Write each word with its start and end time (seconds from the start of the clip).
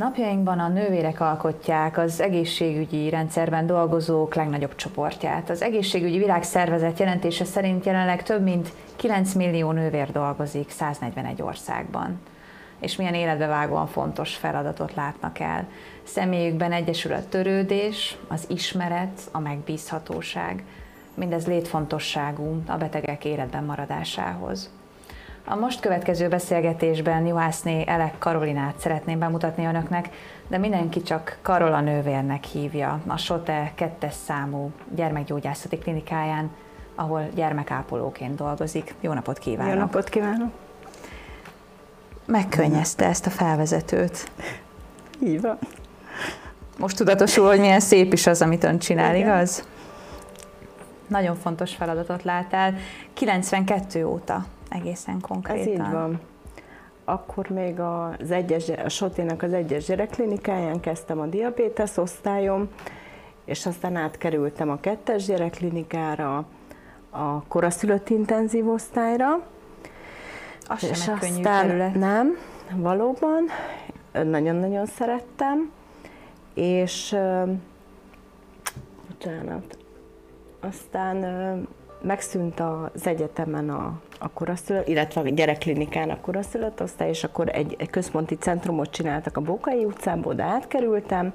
Napjainkban 0.00 0.58
a 0.58 0.68
nővérek 0.68 1.20
alkotják 1.20 1.98
az 1.98 2.20
egészségügyi 2.20 3.08
rendszerben 3.08 3.66
dolgozók 3.66 4.34
legnagyobb 4.34 4.74
csoportját. 4.74 5.50
Az 5.50 5.62
egészségügyi 5.62 6.18
világszervezet 6.18 6.98
jelentése 6.98 7.44
szerint 7.44 7.84
jelenleg 7.84 8.22
több 8.22 8.42
mint 8.42 8.72
9 8.96 9.34
millió 9.34 9.70
nővér 9.70 10.12
dolgozik 10.12 10.70
141 10.70 11.42
országban. 11.42 12.20
És 12.78 12.96
milyen 12.96 13.14
életbevágóan 13.14 13.86
fontos 13.86 14.36
feladatot 14.36 14.94
látnak 14.94 15.38
el. 15.38 15.68
Személyükben 16.02 16.72
egyesül 16.72 17.12
a 17.12 17.28
törődés, 17.28 18.16
az 18.28 18.44
ismeret, 18.48 19.20
a 19.32 19.38
megbízhatóság. 19.38 20.64
Mindez 21.14 21.46
létfontosságú 21.46 22.62
a 22.66 22.76
betegek 22.76 23.24
életben 23.24 23.64
maradásához. 23.64 24.70
A 25.44 25.54
most 25.54 25.80
következő 25.80 26.28
beszélgetésben 26.28 27.26
Juhászné 27.26 27.84
Elek 27.86 28.18
Karolinát 28.18 28.78
szeretném 28.78 29.18
bemutatni 29.18 29.64
önöknek, 29.64 30.08
de 30.48 30.58
mindenki 30.58 31.02
csak 31.02 31.38
Karola 31.42 31.80
nővérnek 31.80 32.44
hívja 32.44 33.00
a 33.06 33.16
SOTE 33.16 33.72
2 33.74 34.08
számú 34.26 34.70
gyermekgyógyászati 34.94 35.78
klinikáján, 35.78 36.50
ahol 36.94 37.28
gyermekápolóként 37.34 38.34
dolgozik. 38.34 38.94
Jó 39.00 39.12
napot 39.12 39.38
kívánok! 39.38 39.72
Jó 39.72 39.78
napot 39.78 40.08
kívánok! 40.08 40.50
Megkönnyezte 42.26 43.06
ezt 43.06 43.26
a 43.26 43.30
felvezetőt. 43.30 44.30
Így 45.22 45.40
van. 45.40 45.58
Most 46.78 46.96
tudatosul, 46.96 47.46
hogy 47.46 47.60
milyen 47.60 47.80
szép 47.80 48.12
is 48.12 48.26
az, 48.26 48.42
amit 48.42 48.64
ön 48.64 48.78
csinál, 48.78 49.14
Igen. 49.14 49.26
igaz? 49.26 49.64
Nagyon 51.06 51.36
fontos 51.36 51.74
feladatot 51.74 52.22
lát 52.22 52.52
el. 52.52 52.74
92 53.14 54.06
óta 54.06 54.44
egészen 54.70 55.20
konkrétan. 55.20 55.60
Ez 55.60 55.66
így 55.66 55.92
van. 55.92 56.20
Akkor 57.04 57.48
még 57.48 57.80
az 57.80 58.30
egyes, 58.30 58.68
a 58.68 58.88
Sotének 58.88 59.42
az 59.42 59.52
egyes 59.52 59.84
gyerekklinikáján 59.84 60.80
kezdtem 60.80 61.20
a 61.20 61.26
diabétesz 61.26 61.98
osztályom, 61.98 62.68
és 63.44 63.66
aztán 63.66 63.96
átkerültem 63.96 64.70
a 64.70 64.80
kettes 64.80 65.24
gyerekklinikára, 65.24 66.46
a 67.10 67.42
koraszülött 67.48 68.08
intenzív 68.08 68.68
osztályra. 68.68 69.46
Az 70.66 70.84
és 70.84 71.02
sem 71.02 71.18
könnyű 71.18 71.36
aztán 71.36 71.66
terület. 71.66 71.94
nem, 71.94 72.36
valóban, 72.74 73.44
nagyon-nagyon 74.12 74.86
szerettem, 74.86 75.70
és 76.54 77.16
bocsánat, 79.08 79.78
aztán 80.60 81.16
megszűnt 82.02 82.60
az 82.60 83.06
egyetemen 83.06 83.70
a, 83.70 84.00
a 84.18 84.28
koraszülött, 84.28 84.88
illetve 84.88 85.20
a 85.20 85.28
gyerekklinikán 85.28 86.10
a 86.10 86.20
koraszülött 86.20 86.82
osztály, 86.82 87.08
és 87.08 87.24
akkor 87.24 87.48
egy, 87.48 87.74
egy 87.78 87.90
központi 87.90 88.34
centrumot 88.34 88.90
csináltak 88.90 89.36
a 89.36 89.40
Bókai 89.40 89.84
utcából, 89.84 90.34
de 90.34 90.42
átkerültem, 90.42 91.32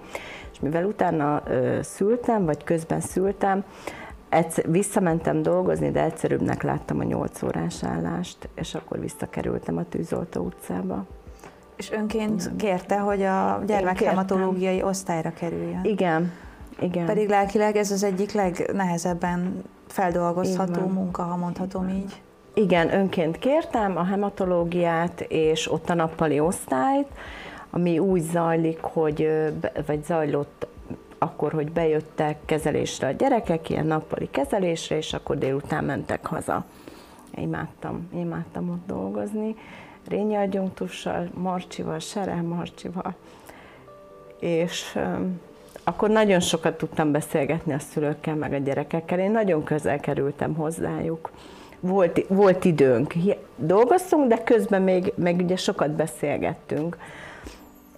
és 0.51 0.59
mivel 0.59 0.85
utána 0.85 1.41
ö, 1.47 1.79
szültem, 1.81 2.45
vagy 2.45 2.63
közben 2.63 2.99
szültem, 2.99 3.63
egyszer, 4.29 4.71
visszamentem 4.71 5.41
dolgozni, 5.41 5.91
de 5.91 6.03
egyszerűbbnek 6.03 6.63
láttam 6.63 6.99
a 6.99 7.03
8 7.03 7.43
órás 7.43 7.83
állást, 7.83 8.49
és 8.55 8.75
akkor 8.75 8.99
visszakerültem 8.99 9.77
a 9.77 9.83
Tűzoltó 9.89 10.43
utcába. 10.43 11.05
És 11.75 11.91
önként 11.91 12.51
kérte, 12.57 12.97
hogy 12.97 13.21
a 13.21 13.63
gyermekhematológiai 13.65 14.83
osztályra 14.83 15.33
kerüljön? 15.33 15.79
Igen, 15.83 16.31
igen. 16.79 17.05
Pedig 17.05 17.29
lelkileg 17.29 17.75
ez 17.75 17.91
az 17.91 18.03
egyik 18.03 18.31
legnehezebben 18.31 19.63
feldolgozható 19.87 20.87
munka, 20.87 21.23
ha 21.23 21.35
mondhatom 21.35 21.89
így. 21.89 22.21
Igen, 22.53 22.93
önként 22.93 23.39
kértem 23.39 23.97
a 23.97 24.03
hematológiát, 24.03 25.21
és 25.21 25.71
ott 25.71 25.89
a 25.89 25.93
nappali 25.93 26.39
osztályt, 26.39 27.07
ami 27.69 27.99
úgy 27.99 28.21
zajlik, 28.21 28.81
hogy, 28.81 29.29
vagy 29.85 30.03
zajlott 30.03 30.67
akkor, 31.17 31.51
hogy 31.51 31.71
bejöttek 31.71 32.37
kezelésre 32.45 33.07
a 33.07 33.11
gyerekek, 33.11 33.69
ilyen 33.69 33.85
nappali 33.85 34.29
kezelésre, 34.31 34.97
és 34.97 35.13
akkor 35.13 35.37
délután 35.37 35.83
mentek 35.83 36.25
haza. 36.25 36.65
Imádtam, 37.35 38.09
imádtam 38.13 38.69
ott 38.69 38.87
dolgozni. 38.87 39.55
Rényi 40.07 40.35
adjunktussal, 40.35 41.29
Marcsival, 41.33 41.99
Serel 41.99 42.41
Marcsival, 42.41 43.15
és 44.39 44.97
akkor 45.87 46.09
nagyon 46.09 46.39
sokat 46.39 46.77
tudtam 46.77 47.11
beszélgetni 47.11 47.73
a 47.73 47.79
szülőkkel, 47.79 48.35
meg 48.35 48.53
a 48.53 48.57
gyerekekkel. 48.57 49.19
Én 49.19 49.31
nagyon 49.31 49.63
közel 49.63 49.99
kerültem 49.99 50.53
hozzájuk. 50.53 51.31
Volt, 51.79 52.27
volt 52.27 52.65
időnk. 52.65 53.13
Dolgoztunk, 53.55 54.27
de 54.27 54.43
közben 54.43 54.81
még, 54.81 55.13
még 55.15 55.39
ugye 55.39 55.55
sokat 55.55 55.91
beszélgettünk. 55.91 56.97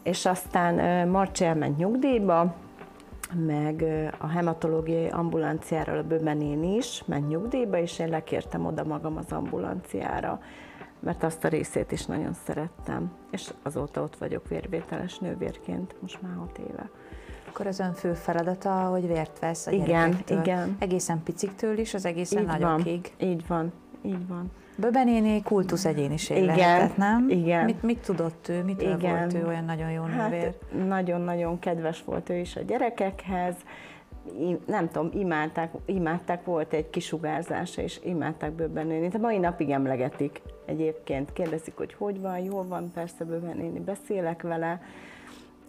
És 0.04 0.26
aztán 0.26 1.08
Marcsi 1.08 1.44
elment 1.44 1.78
nyugdíjba, 1.78 2.56
meg 3.46 3.86
a 4.18 4.28
hematológiai 4.28 5.08
ambulanciáról 5.08 5.98
a 5.98 6.04
Böbenén 6.04 6.64
is 6.64 7.04
ment 7.06 7.28
nyugdíjba, 7.28 7.78
és 7.78 8.00
én 8.00 8.10
lekértem 8.10 8.66
oda 8.66 8.84
magam 8.84 9.18
az 9.18 9.32
ambulanciára, 9.32 10.42
mert 11.00 11.24
azt 11.24 11.44
a 11.44 11.48
részét 11.48 11.92
is 11.92 12.06
nagyon 12.06 12.34
szerettem. 12.46 13.12
És 13.32 13.54
azóta 13.64 14.02
ott 14.02 14.18
vagyok 14.18 14.48
vérvételes 14.48 15.18
nővérként, 15.18 15.96
most 16.00 16.22
már 16.22 16.36
hat 16.38 16.58
éve 16.58 16.90
akkor 17.58 17.70
az 17.70 17.80
ön 17.80 17.94
fő 17.94 18.14
feladata, 18.14 18.70
hogy 18.70 19.08
vért 19.08 19.40
vesz 19.40 19.68
a 19.68 19.72
Igen, 19.72 20.18
igen. 20.28 20.76
Egészen 20.80 21.24
piciktől 21.24 21.78
is, 21.78 21.94
az 21.94 22.06
egészen 22.06 22.42
így 22.42 22.48
nagyokig. 22.48 23.14
Van, 23.20 23.30
így 23.30 23.48
van, 23.48 23.72
így 24.02 24.28
van. 24.28 24.52
Böbenéné 24.76 25.42
kultusz 25.42 25.86
egyéniség 25.86 26.38
igen, 26.38 26.56
lehetett, 26.56 26.98
nem? 26.98 27.30
Igen. 27.30 27.66
Mit, 27.66 27.84
mit 27.84 27.98
tudott 27.98 28.48
ő, 28.50 28.64
mit 28.64 28.82
igen. 28.82 29.00
volt 29.00 29.34
ő 29.34 29.48
olyan 29.48 29.66
nagyon 29.66 29.92
jó 29.92 30.04
hát, 30.04 30.30
nővér? 30.30 30.54
Nagyon-nagyon 30.88 31.60
kedves 31.60 32.04
volt 32.04 32.30
ő 32.30 32.36
is 32.36 32.56
a 32.56 32.62
gyerekekhez, 32.62 33.56
nem 34.66 34.90
tudom, 34.92 35.10
imádták, 35.14 35.72
imádták, 35.86 36.46
volt 36.46 36.74
egy 36.74 36.90
kisugárzása, 36.90 37.82
és 37.82 38.00
imádták 38.04 38.52
Böbenéni. 38.52 39.10
A 39.14 39.18
mai 39.18 39.38
napig 39.38 39.70
emlegetik 39.70 40.42
egyébként. 40.66 41.34
Kérdezik, 41.34 41.76
hogy 41.76 41.94
hogy 41.94 42.22
van, 42.22 42.38
jól 42.38 42.68
van, 42.68 42.92
persze 42.94 43.26
Böbenéni, 43.26 43.80
beszélek 43.80 44.42
vele 44.42 44.82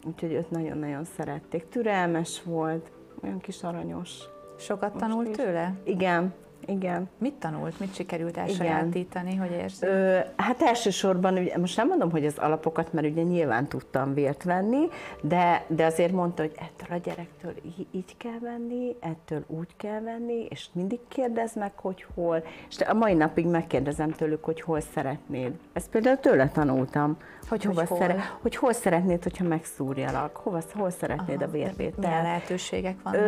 úgyhogy 0.05 0.33
őt 0.33 0.51
nagyon-nagyon 0.51 1.05
szerették. 1.05 1.69
Türelmes 1.69 2.43
volt, 2.43 2.91
olyan 3.25 3.39
kis 3.39 3.63
aranyos. 3.63 4.11
Sokat 4.59 4.93
Most 4.95 5.05
tanult 5.05 5.29
is. 5.29 5.37
tőle? 5.37 5.75
Igen, 5.85 6.35
igen. 6.69 7.09
Mit 7.19 7.35
tanult? 7.35 7.81
Mit 7.81 7.95
sikerült 7.95 8.37
elsajátítani, 8.37 9.37
hogy 9.37 9.51
érzi? 9.51 9.87
Ö, 9.87 10.19
hát 10.37 10.63
elsősorban, 10.63 11.39
ugye, 11.39 11.59
most 11.59 11.77
nem 11.77 11.89
mondom, 11.89 12.11
hogy 12.11 12.27
az 12.27 12.39
alapokat, 12.39 12.93
mert 12.93 13.07
ugye 13.07 13.23
nyilván 13.23 13.69
tudtam 13.69 14.15
vért 14.15 14.43
venni, 14.43 14.89
de, 15.21 15.65
de 15.67 15.85
azért 15.85 16.13
mondta, 16.13 16.43
hogy 16.43 16.55
ettől 16.55 16.97
a 16.97 17.01
gyerektől 17.01 17.53
így, 17.65 17.87
így 17.91 18.17
kell 18.17 18.39
venni, 18.41 18.97
ettől 19.01 19.45
úgy 19.47 19.77
kell 19.77 20.01
venni, 20.01 20.47
és 20.49 20.69
mindig 20.73 21.01
kérdez 21.09 21.55
meg, 21.55 21.73
hogy 21.75 22.07
hol. 22.15 22.43
És 22.69 22.81
a 22.81 22.95
mai 22.95 23.15
napig 23.15 23.47
megkérdezem 23.47 24.11
tőlük, 24.11 24.45
hogy 24.45 24.61
hol 24.61 24.81
szeretnéd. 24.81 25.53
Ezt 25.73 25.91
például 25.91 26.17
tőle 26.17 26.49
tanultam, 26.49 27.17
hogy, 27.49 27.65
hogy, 27.65 27.75
hova 27.75 27.87
hol? 27.87 27.99
Szere, 27.99 28.31
hogy 28.41 28.57
hol 28.57 28.73
szeretnéd, 28.73 29.23
hogyha 29.23 29.45
megszúrjalak, 29.45 30.37
hova, 30.37 30.61
hol 30.73 30.91
szeretnéd 30.91 31.43
Aha, 31.43 31.51
a 31.51 31.53
vérvételt. 31.53 31.97
Milyen 31.97 32.23
lehetőségek 32.23 32.97
vannak? 33.03 33.21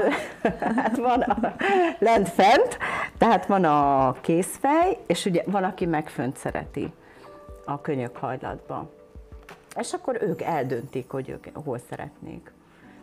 Ö, 0.42 0.48
hát 0.80 0.96
van 0.96 1.20
a, 1.20 1.54
lent 1.98 2.28
fent, 2.28 2.78
tehát 3.30 3.46
van 3.46 3.64
a 3.64 4.12
készfej, 4.20 4.98
és 5.06 5.24
ugye 5.24 5.42
van, 5.46 5.64
aki 5.64 5.86
megfönt 5.86 6.36
szereti 6.36 6.92
a 7.64 7.80
könyökhajlatba. 7.80 8.90
És 9.78 9.92
akkor 9.92 10.18
ők 10.22 10.42
eldöntik, 10.42 11.10
hogy 11.10 11.28
ők 11.28 11.46
hol 11.64 11.78
szeretnék. 11.90 12.52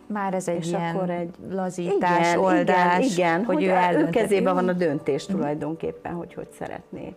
Már 0.08 0.34
ez 0.34 0.48
egy 0.48 0.58
és 0.58 0.68
ilyen 0.68 0.96
akkor 0.96 1.10
egy 1.10 1.36
lazítás, 1.50 2.28
igen, 2.28 2.40
oldás, 2.40 2.98
igen, 2.98 3.12
igen, 3.12 3.46
hogy, 3.46 3.56
hogy 3.56 3.96
ő, 3.96 3.98
ő 3.98 4.10
kezében 4.10 4.54
van 4.54 4.68
a 4.68 4.74
döntés 4.74 5.26
tulajdonképpen, 5.26 6.14
hogy 6.14 6.34
hogy 6.34 6.50
szeretné. 6.58 7.16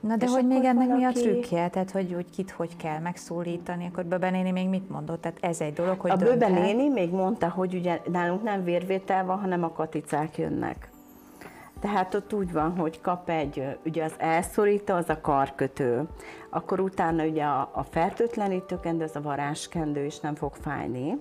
Na 0.00 0.16
de 0.16 0.24
és 0.24 0.32
hogy 0.32 0.46
még 0.46 0.64
ennek 0.64 0.88
valaki... 0.88 0.98
mi 0.98 1.04
a 1.04 1.10
trükkje? 1.12 1.68
Tehát, 1.68 1.90
hogy, 1.90 2.12
hogy 2.14 2.30
kit 2.30 2.50
hogy 2.50 2.76
kell 2.76 2.98
megszólítani, 2.98 3.86
akkor 3.86 4.04
Böbenéni 4.04 4.50
még 4.50 4.68
mit 4.68 4.90
mondott? 4.90 5.20
Tehát 5.20 5.38
ez 5.40 5.60
egy 5.60 5.72
dolog, 5.72 6.00
hogy 6.00 6.10
A 6.10 6.16
Böbenéni 6.16 6.88
még 6.88 7.10
mondta, 7.10 7.48
hogy 7.48 7.74
ugye 7.74 8.00
nálunk 8.12 8.42
nem 8.42 8.64
vérvétel 8.64 9.24
van, 9.24 9.40
hanem 9.40 9.64
a 9.64 9.72
katicák 9.72 10.38
jönnek. 10.38 10.88
Tehát 11.80 12.14
ott 12.14 12.32
úgy 12.32 12.52
van, 12.52 12.76
hogy 12.76 13.00
kap 13.00 13.28
egy, 13.28 13.78
ugye 13.84 14.04
az 14.04 14.14
elszorító, 14.18 14.94
az 14.94 15.08
a 15.08 15.20
karkötő, 15.20 16.08
akkor 16.50 16.80
utána 16.80 17.24
ugye 17.24 17.44
a, 17.44 17.70
a 17.72 17.82
fertőtlenítőkendő, 17.82 19.04
az 19.04 19.16
a 19.16 19.20
varázskendő 19.20 20.04
is 20.04 20.20
nem 20.20 20.34
fog 20.34 20.54
fájni, 20.54 21.20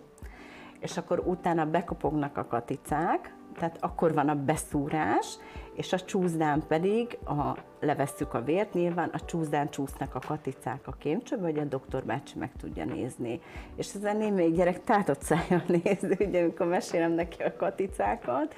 és 0.80 0.98
akkor 0.98 1.20
utána 1.20 1.66
bekopognak 1.66 2.38
a 2.38 2.48
katicák, 2.48 3.36
tehát 3.58 3.78
akkor 3.80 4.14
van 4.14 4.30
a 4.30 4.36
beszúrás, 4.36 5.38
és 5.74 5.94
a 5.94 6.00
csúszdán 6.00 6.64
pedig 6.68 7.18
a, 7.26 7.58
levesszük 7.80 8.34
a 8.34 8.44
vért, 8.44 8.74
nyilván 8.74 9.10
a 9.14 9.20
csúszdán 9.26 9.70
csúsznak 9.70 10.16
a 10.16 10.20
katicák 10.28 10.88
a 10.88 10.92
kémcsőbe, 10.92 11.44
hogy 11.44 11.58
a 11.58 11.64
doktor 11.64 12.04
bácsi 12.04 12.38
meg 12.38 12.52
tudja 12.60 12.86
nézni. 12.86 13.40
És 13.76 13.94
ezen 13.94 14.18
némelyik 14.18 14.56
gyerek 14.56 14.84
tátott 14.84 15.22
szájjal 15.22 15.64
néz, 15.84 16.18
ugye, 16.20 16.42
amikor 16.42 16.68
mesélem 16.68 17.12
neki 17.12 17.44
a 17.44 17.56
katicákat, 17.56 18.56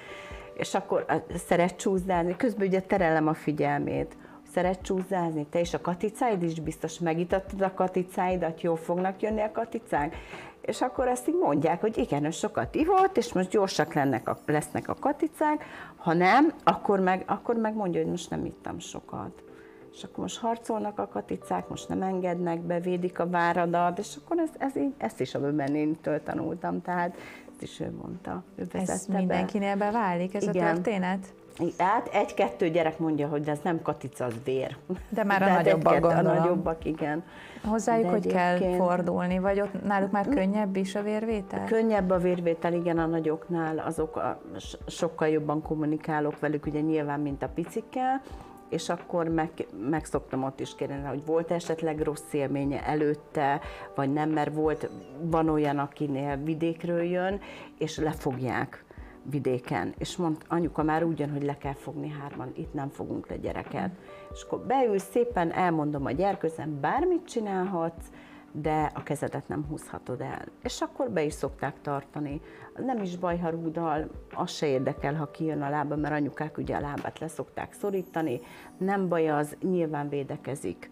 és 0.59 0.73
akkor 0.73 1.05
szeret 1.47 1.75
csúszdázni, 1.75 2.35
közben 2.35 2.67
ugye 2.67 2.81
terelem 2.81 3.27
a 3.27 3.33
figyelmét, 3.33 4.17
szeret 4.53 4.81
csúszázni, 4.81 5.45
te 5.49 5.59
és 5.59 5.73
a 5.73 5.81
katicáid 5.81 6.43
is 6.43 6.59
biztos 6.59 6.99
megitattad 6.99 7.61
a 7.61 7.73
katicáidat, 7.73 8.61
jól 8.61 8.75
fognak 8.75 9.21
jönni 9.21 9.41
a 9.41 9.51
katicák? 9.51 10.15
És 10.61 10.81
akkor 10.81 11.07
ezt 11.07 11.27
így 11.27 11.37
mondják, 11.41 11.81
hogy 11.81 11.97
igen, 11.97 12.25
ő 12.25 12.29
sokat 12.29 12.75
ivott, 12.75 13.17
és 13.17 13.33
most 13.33 13.49
gyorsak 13.49 13.93
lennek 13.93 14.29
a, 14.29 14.37
lesznek 14.45 14.87
a 14.87 14.95
katicák, 14.99 15.65
ha 15.95 16.13
nem, 16.13 16.53
akkor 16.63 16.99
meg, 16.99 17.23
akkor 17.27 17.55
meg 17.55 17.75
mondja, 17.75 18.01
hogy 18.01 18.09
most 18.09 18.29
nem 18.29 18.45
ittam 18.45 18.79
sokat. 18.79 19.43
És 19.91 20.03
akkor 20.03 20.17
most 20.19 20.39
harcolnak 20.39 20.99
a 20.99 21.07
katicák, 21.07 21.67
most 21.67 21.89
nem 21.89 22.01
engednek, 22.01 22.59
bevédik 22.59 23.19
a 23.19 23.29
váradat, 23.29 23.99
és 23.99 24.15
akkor 24.23 24.39
ez, 24.39 24.49
ez 24.57 24.75
így, 24.75 24.93
ezt 24.97 25.21
is 25.21 25.35
a 25.35 25.39
Bemenéntől 25.39 26.23
tanultam, 26.23 26.81
tehát 26.81 27.17
ezt 27.61 27.71
is 27.71 27.79
ő 27.79 27.91
mondta. 28.01 28.43
Ő 28.55 28.67
ez 28.71 29.05
mindenkinél 29.05 29.75
be. 29.75 29.85
beválik, 29.85 30.35
ez 30.35 30.43
Igen. 30.43 30.67
a 30.67 30.73
történet? 30.73 31.33
Hát 31.77 32.07
egy-kettő 32.07 32.69
gyerek 32.69 32.99
mondja, 32.99 33.27
hogy 33.27 33.47
ez 33.47 33.59
nem 33.63 33.81
katica, 33.81 34.25
az 34.25 34.33
vér. 34.43 34.77
De 35.09 35.23
már 35.23 35.41
a 35.41 35.45
De 35.45 35.51
nagyobbak 35.53 35.93
egy 35.93 36.01
gondolom. 36.01 36.25
A 36.25 36.39
nagyobbak, 36.39 36.85
igen. 36.85 37.23
Hozzájuk 37.63 38.05
De 38.05 38.09
hogy 38.09 38.27
kell 38.27 38.75
fordulni, 38.75 39.39
vagy 39.39 39.61
ott 39.61 39.83
náluk 39.83 40.11
már 40.11 40.27
könnyebb 40.27 40.75
is 40.75 40.95
a 40.95 41.01
vérvétel? 41.01 41.65
Könnyebb 41.65 42.09
a 42.09 42.17
vérvétel, 42.17 42.73
igen, 42.73 42.97
a 42.97 43.05
nagyoknál, 43.05 43.79
azok 43.79 44.15
a, 44.15 44.41
sokkal 44.87 45.27
jobban 45.27 45.61
kommunikálok 45.61 46.39
velük, 46.39 46.65
ugye 46.65 46.79
nyilván, 46.79 47.19
mint 47.19 47.43
a 47.43 47.47
picikkel, 47.47 48.21
és 48.69 48.89
akkor 48.89 49.27
meg, 49.27 49.51
meg 49.89 50.05
szoktam 50.05 50.43
ott 50.43 50.59
is 50.59 50.75
kérni, 50.75 51.07
hogy 51.07 51.25
volt 51.25 51.51
esetleg 51.51 51.99
rossz 52.01 52.33
élménye 52.33 52.85
előtte, 52.85 53.61
vagy 53.95 54.13
nem, 54.13 54.29
mert 54.29 54.53
volt, 54.53 54.89
van 55.21 55.49
olyan, 55.49 55.77
akinél 55.77 56.37
vidékről 56.37 57.01
jön, 57.01 57.39
és 57.77 57.97
lefogják 57.97 58.83
vidéken, 59.23 59.93
és 59.97 60.17
mond, 60.17 60.37
anyuka 60.47 60.83
már 60.83 61.03
úgy 61.03 61.19
jön, 61.19 61.31
hogy 61.31 61.43
le 61.43 61.57
kell 61.57 61.73
fogni 61.73 62.09
hárman, 62.09 62.51
itt 62.55 62.73
nem 62.73 62.89
fogunk 62.89 63.27
le 63.27 63.37
gyereket. 63.37 63.91
És 64.31 64.43
akkor 64.43 64.59
beülsz, 64.59 65.09
szépen 65.11 65.51
elmondom 65.51 66.05
a 66.05 66.11
gyerkőzem, 66.11 66.79
bármit 66.79 67.25
csinálhatsz, 67.25 68.05
de 68.51 68.91
a 68.93 69.03
kezedet 69.03 69.47
nem 69.47 69.65
húzhatod 69.69 70.21
el. 70.21 70.45
És 70.63 70.81
akkor 70.81 71.09
be 71.09 71.23
is 71.23 71.33
szokták 71.33 71.81
tartani. 71.81 72.41
Nem 72.85 73.01
is 73.01 73.17
baj, 73.17 73.37
ha 73.37 73.49
rúdal, 73.49 74.09
az 74.33 74.51
se 74.51 74.67
érdekel, 74.67 75.15
ha 75.15 75.31
kijön 75.31 75.61
a 75.61 75.69
lába, 75.69 75.95
mert 75.95 76.13
anyukák 76.13 76.57
ugye 76.57 76.75
a 76.75 76.79
lábát 76.79 77.19
leszokták 77.19 77.73
szorítani. 77.73 78.39
Nem 78.77 79.07
baj 79.07 79.29
az, 79.29 79.57
nyilván 79.61 80.09
védekezik, 80.09 80.91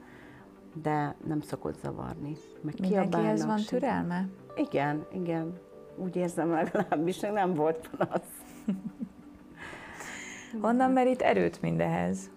de 0.73 1.15
nem 1.27 1.41
szokott 1.41 1.79
zavarni. 1.83 2.35
Meg 2.61 2.75
Mindenkihez 2.79 3.45
van 3.45 3.59
türelme? 3.59 4.27
Igen, 4.55 5.05
igen 5.11 5.59
úgy 5.97 6.15
érzem 6.15 6.51
legalábbis, 6.51 7.19
nem 7.19 7.53
volt 7.53 7.89
panasz. 7.97 8.43
Honnan 10.61 10.91
merít 10.91 11.21
erőt 11.21 11.61
mindehez? 11.61 12.29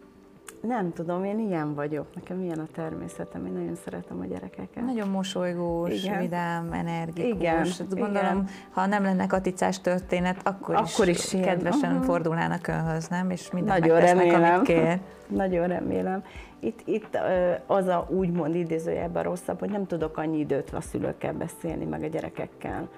Nem 0.60 0.92
tudom, 0.92 1.24
én 1.24 1.38
ilyen 1.38 1.74
vagyok. 1.74 2.06
Nekem 2.14 2.42
ilyen 2.42 2.58
a 2.58 2.66
természetem, 2.74 3.46
én 3.46 3.52
nagyon 3.52 3.74
szeretem 3.74 4.20
a 4.20 4.24
gyerekeket. 4.24 4.84
Nagyon 4.84 5.08
mosolygós, 5.08 6.04
Igen. 6.04 6.18
vidám, 6.18 6.72
energikus. 6.72 7.78
Igen. 7.78 7.88
Gondolom, 7.88 8.32
Igen. 8.32 8.48
ha 8.70 8.86
nem 8.86 9.02
lenne 9.02 9.26
katicás 9.26 9.80
történet, 9.80 10.36
akkor, 10.42 10.74
akkor 10.74 11.08
is, 11.08 11.32
is 11.32 11.40
kedvesen 11.40 11.90
uh-huh. 11.90 12.06
fordulnának 12.06 12.66
önhöz, 12.66 13.08
nem? 13.08 13.30
És 13.30 13.50
mindent 13.50 13.80
nagyon 13.80 14.00
remélem. 14.00 14.54
amit 14.54 14.66
kér. 14.66 14.98
Nagyon 15.28 15.66
remélem. 15.66 16.24
Itt, 16.60 16.80
itt 16.84 17.18
az 17.66 17.86
a 17.86 18.06
úgymond 18.08 18.54
idézőjelben 18.54 19.22
rosszabb, 19.22 19.58
hogy 19.58 19.70
nem 19.70 19.86
tudok 19.86 20.16
annyi 20.16 20.38
időt 20.38 20.70
a 20.72 20.80
szülőkkel 20.80 21.32
beszélni, 21.32 21.84
meg 21.84 22.02
a 22.02 22.06
gyerekekkel 22.06 22.88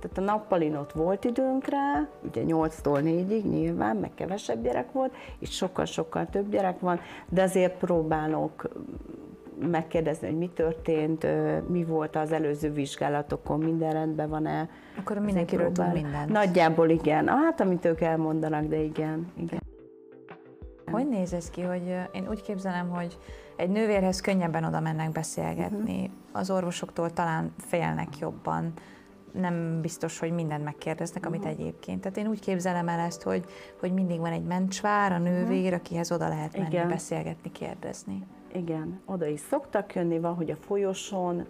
tehát 0.00 0.18
a 0.18 0.20
nappalin 0.20 0.76
ott 0.76 0.92
volt 0.92 1.24
időnk 1.24 1.66
rá, 1.66 2.08
ugye 2.22 2.42
8-tól 2.46 3.00
4-ig 3.04 3.42
nyilván, 3.42 3.96
meg 3.96 4.10
kevesebb 4.14 4.62
gyerek 4.62 4.92
volt, 4.92 5.14
itt 5.38 5.50
sokkal-sokkal 5.50 6.26
több 6.26 6.50
gyerek 6.50 6.80
van, 6.80 7.00
de 7.28 7.42
azért 7.42 7.78
próbálok 7.78 8.68
megkérdezni, 9.68 10.26
hogy 10.26 10.38
mi 10.38 10.48
történt, 10.48 11.26
mi 11.68 11.84
volt 11.84 12.16
az 12.16 12.32
előző 12.32 12.72
vizsgálatokon, 12.72 13.58
minden 13.58 13.92
rendben 13.92 14.28
van-e. 14.28 14.68
Akkor 14.98 15.18
mindenkiről 15.18 15.72
tud 15.72 15.92
mindent. 15.92 16.28
Nagyjából 16.28 16.88
igen. 16.88 17.28
Hát, 17.28 17.60
amit 17.60 17.84
ők 17.84 18.00
elmondanak, 18.00 18.64
de 18.64 18.76
igen. 18.76 19.32
igen. 19.36 19.58
Hogy 20.90 21.08
néz 21.08 21.32
ez 21.32 21.50
ki, 21.50 21.62
hogy 21.62 21.96
én 22.12 22.28
úgy 22.28 22.42
képzelem, 22.42 22.88
hogy 22.88 23.18
egy 23.56 23.70
nővérhez 23.70 24.20
könnyebben 24.20 24.64
oda 24.64 24.80
mennek 24.80 25.12
beszélgetni, 25.12 25.98
uh-huh. 25.98 26.10
az 26.32 26.50
orvosoktól 26.50 27.10
talán 27.10 27.52
félnek 27.58 28.18
jobban, 28.18 28.72
nem 29.32 29.80
biztos, 29.80 30.18
hogy 30.18 30.32
mindent 30.32 30.64
megkérdeznek, 30.64 31.26
amit 31.26 31.44
uh-huh. 31.44 31.58
egyébként. 31.58 32.00
Tehát 32.00 32.16
én 32.16 32.26
úgy 32.26 32.40
képzelem 32.40 32.88
el 32.88 32.98
ezt, 32.98 33.22
hogy, 33.22 33.44
hogy 33.80 33.92
mindig 33.92 34.18
van 34.18 34.32
egy 34.32 34.44
mencsvár, 34.44 35.12
a 35.12 35.18
nővér, 35.18 35.62
uh-huh. 35.62 35.78
akihez 35.78 36.12
oda 36.12 36.28
lehet 36.28 36.56
menni, 36.56 36.68
Igen. 36.68 36.88
beszélgetni, 36.88 37.52
kérdezni. 37.52 38.26
Igen, 38.54 39.00
oda 39.04 39.26
is 39.26 39.40
szoktak 39.40 39.94
jönni, 39.94 40.18
van, 40.18 40.34
hogy 40.34 40.50
a 40.50 40.56
folyosón, 40.56 41.46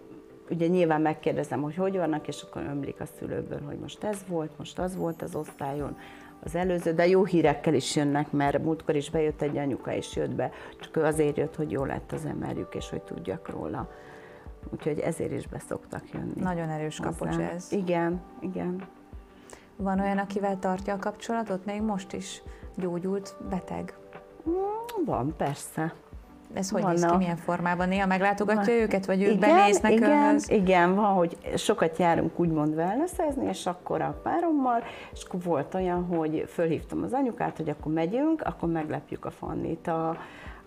ugye 0.49 0.67
nyilván 0.67 1.01
megkérdezem, 1.01 1.61
hogy 1.61 1.75
hogy 1.75 1.97
vannak, 1.97 2.27
és 2.27 2.41
akkor 2.41 2.61
ömlik 2.61 2.99
a 2.99 3.05
szülőből, 3.05 3.61
hogy 3.65 3.77
most 3.77 4.03
ez 4.03 4.17
volt, 4.27 4.57
most 4.57 4.79
az 4.79 4.95
volt 4.95 5.21
az 5.21 5.35
osztályon, 5.35 5.97
az 6.43 6.55
előző, 6.55 6.93
de 6.93 7.07
jó 7.07 7.25
hírekkel 7.25 7.73
is 7.73 7.95
jönnek, 7.95 8.31
mert 8.31 8.63
múltkor 8.63 8.95
is 8.95 9.09
bejött 9.09 9.41
egy 9.41 9.57
anyuka, 9.57 9.93
és 9.93 10.15
jött 10.15 10.35
be, 10.35 10.51
csak 10.79 11.03
azért 11.03 11.37
jött, 11.37 11.55
hogy 11.55 11.71
jó 11.71 11.85
lett 11.85 12.11
az 12.11 12.25
emerjük, 12.25 12.75
és 12.75 12.89
hogy 12.89 13.01
tudjak 13.01 13.49
róla. 13.49 13.89
Úgyhogy 14.69 14.99
ezért 14.99 15.31
is 15.31 15.47
beszoktak 15.47 16.03
jönni. 16.13 16.41
Nagyon 16.41 16.69
erős 16.69 16.99
kapocs 16.99 17.35
ez. 17.35 17.71
Igen, 17.71 18.21
igen. 18.39 18.87
Van 19.75 19.99
olyan, 19.99 20.17
akivel 20.17 20.59
tartja 20.59 20.93
a 20.93 20.97
kapcsolatot, 20.97 21.65
még 21.65 21.81
most 21.81 22.13
is 22.13 22.41
gyógyult 22.75 23.35
beteg? 23.49 23.93
Mm, 24.49 25.05
van, 25.05 25.33
persze. 25.37 25.93
Ez 26.53 26.69
hogy 26.69 26.81
Vannak. 26.81 26.99
néz 26.99 27.11
ki, 27.11 27.17
milyen 27.17 27.35
formában? 27.35 27.87
Néha 27.87 28.05
meglátogatja 28.05 28.73
van. 28.73 28.83
őket, 28.83 29.05
vagy 29.05 29.21
ők 29.21 29.33
igen, 29.33 29.39
benéznek 29.39 29.91
igen, 29.91 30.09
önhöz? 30.09 30.49
Igen, 30.49 30.95
van, 30.95 31.13
hogy 31.13 31.37
sokat 31.55 31.97
járunk 31.97 32.39
úgymond 32.39 32.75
wellnessezni, 32.75 33.45
és 33.45 33.65
akkor 33.65 34.01
a 34.01 34.19
párommal, 34.23 34.83
és 35.11 35.23
akkor 35.23 35.41
volt 35.41 35.73
olyan, 35.73 36.05
hogy 36.05 36.45
fölhívtam 36.47 37.03
az 37.03 37.13
anyukát, 37.13 37.57
hogy 37.57 37.69
akkor 37.69 37.93
megyünk, 37.93 38.41
akkor 38.41 38.69
meglepjük 38.69 39.25
a 39.25 39.31
Fannit 39.31 39.87
a, 39.87 40.17